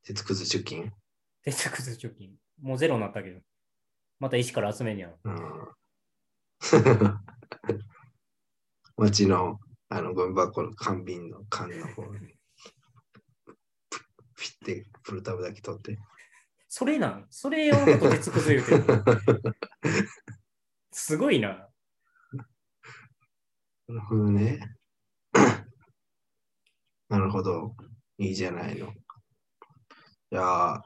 [0.03, 0.91] 鉄くず貯金？
[1.43, 2.32] 鉄くず貯金。
[2.62, 3.39] もうゼロになったけど。
[4.20, 5.16] また石から集めんやん。
[5.24, 5.68] うん。
[8.97, 12.20] 町の、あの、ゴミ箱の缶瓶の缶の方に、
[14.38, 15.97] ピッてプルタブだけ取って。
[16.68, 17.28] それなん？
[17.30, 18.84] それをこと鉄くず言うてる。
[20.91, 21.70] すごいな。
[23.88, 24.76] なるほどね。
[27.10, 27.76] なるほど。
[28.18, 28.91] いいじゃないの。
[30.32, 30.84] じゃあ、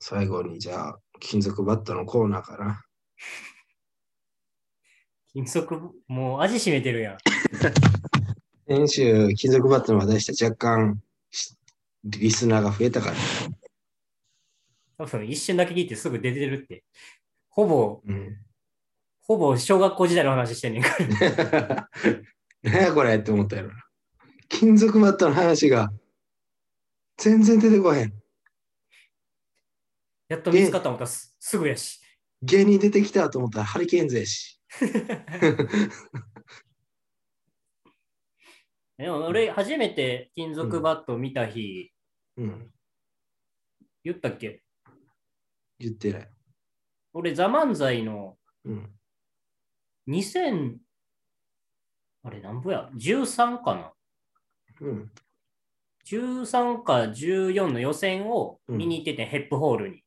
[0.00, 2.82] 最後にじゃあ、金属バットのコーナーかな。
[5.32, 5.78] 金属、
[6.08, 7.18] もう味しめてるやん。
[8.66, 11.56] 先週、金属バットの話題した若干、し
[12.04, 13.16] リスナーが増えたから。
[14.98, 16.84] 多分一瞬だけ聞いてすぐ出てるって。
[17.48, 18.38] ほぼ、うん。
[19.20, 21.88] ほぼ小学校時代の話してんねんから。
[22.62, 23.84] 何やこれって思ったやろな。
[24.50, 25.90] 金属バットの話が
[27.16, 28.12] 全然出てこへん。
[30.28, 32.00] やっと見つかった思ったらすすぐやし。
[32.42, 34.60] 芸人出てきたと思ったらハリケーンズやし。
[38.98, 41.90] でも俺、初めて金属バット見た日、
[42.36, 42.70] うん。
[44.04, 44.62] 言ったっけ？
[45.78, 46.30] 言ってない。
[47.12, 48.92] 俺、ザ・漫才のうん。
[50.08, 50.76] 2000、
[52.24, 53.92] あれ、なんぼや ?13 かな？
[54.80, 55.10] うん。
[56.06, 60.02] 13か14の予選を見に行ってて、ヘップホールに。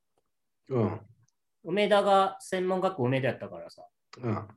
[0.69, 0.99] うん。
[1.63, 3.85] 梅田が専門学校梅田やったからさ、
[4.21, 4.47] うん。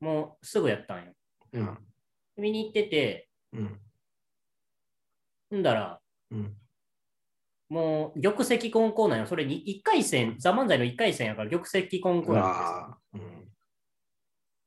[0.00, 1.12] もうすぐやったんよ。
[1.52, 1.78] うん。
[2.36, 3.58] 見に行ってて、う
[5.56, 5.58] ん。
[5.58, 6.00] んだら、
[6.30, 6.56] うん。
[7.68, 9.26] もう玉石混交なんよ。
[9.26, 12.98] それに1回戦、ザ・漫才の1回戦やから玉石混交やってさああ。
[13.14, 13.18] う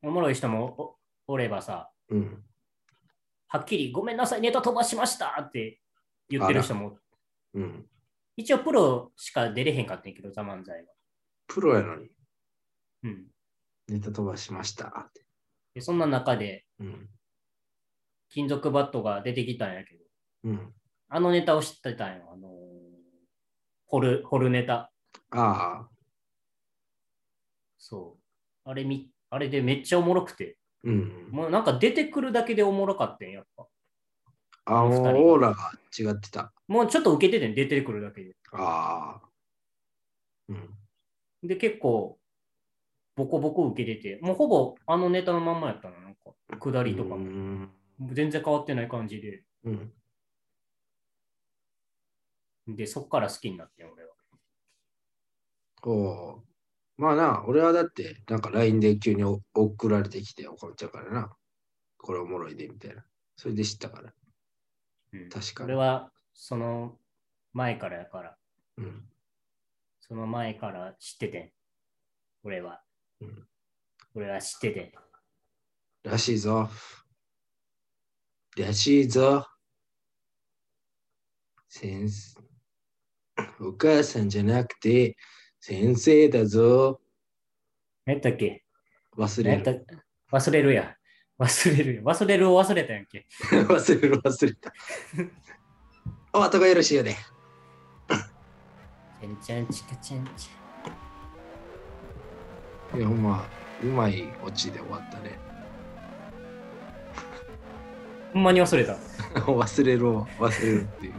[0.07, 0.09] ん。
[0.09, 0.97] おもろい人も
[1.27, 2.43] おおればさ、うん。
[3.49, 5.81] はっきりごめんなさい、ネタ飛ばしましたって
[6.29, 6.97] 言ってる人も、
[7.53, 7.85] うん。
[8.37, 10.93] 一応プロしか出れへんかったんやけど、ザ・漫才は。
[11.47, 12.07] プロやのに
[13.03, 13.25] うん。
[13.87, 15.25] ネタ飛ばしましたって。
[15.73, 17.09] でそんな中でうん。
[18.29, 20.03] 金属バットが出てきたんやけど、
[20.43, 20.73] うん。
[21.09, 22.29] あのネタを知ってたんよ。
[22.31, 22.49] あのー
[23.87, 24.91] 掘る、掘るネタ。
[25.31, 25.89] ああ。
[27.79, 28.69] そう。
[28.69, 31.27] あれみ、あれでめっちゃおもろくて、うん。
[31.31, 33.67] もうなんか出てくるだけでおもろかったんやっぱ。
[34.65, 36.53] あの二人オーラが違ってた。
[36.67, 38.35] もうちょっと受けててん、出てくるだけで。
[38.51, 39.29] ああ。
[40.49, 40.69] うん。
[41.43, 42.19] で、結構、
[43.15, 47.25] ボコボコ受けてて、もうほぼあのネタのまんまやったの、なんか、下りとかうも。
[47.25, 47.69] ん。
[48.11, 49.43] 全然変わってない感じで。
[49.63, 49.93] うん。
[52.67, 54.09] で、そっから好きになってん、俺は。
[55.83, 56.48] おう
[56.99, 61.31] まあな、俺はだって、なんか LINE で急にお送られてきて怒っちゃうからな。
[61.97, 63.05] これおもろいで、みたいな。
[63.37, 64.13] それで知ったから。
[65.13, 66.97] うん、確かに俺はその
[67.53, 68.37] 前からやから、
[68.77, 69.05] うん。
[70.01, 71.53] その前から知ってて、
[72.43, 72.81] 俺は。
[73.21, 73.47] うん
[74.13, 74.93] 俺は知ってて。
[76.03, 76.69] らしいぞ。
[78.57, 79.47] らしいぞ。
[81.69, 82.41] 先生。
[83.61, 85.15] お母さんじゃなくて、
[85.59, 87.01] 先生だぞ。
[88.05, 88.63] 何やっけ？
[89.17, 89.63] 忘れる。
[89.63, 89.71] た？
[90.37, 90.95] 忘れるや。
[91.39, 92.01] 忘れるよ。
[92.03, 93.25] 忘れるを忘れたやんけ？
[93.51, 94.73] 忘れる、忘れた。
[96.33, 97.17] お後がよろしいよね。
[99.21, 100.49] チェンチェンチカチェンチ
[102.97, 103.45] いや、ほんま、
[103.83, 105.37] うまいオチで終わったね。
[108.33, 108.93] ほんまに忘れた。
[109.45, 111.13] 忘れるを忘れるっていう。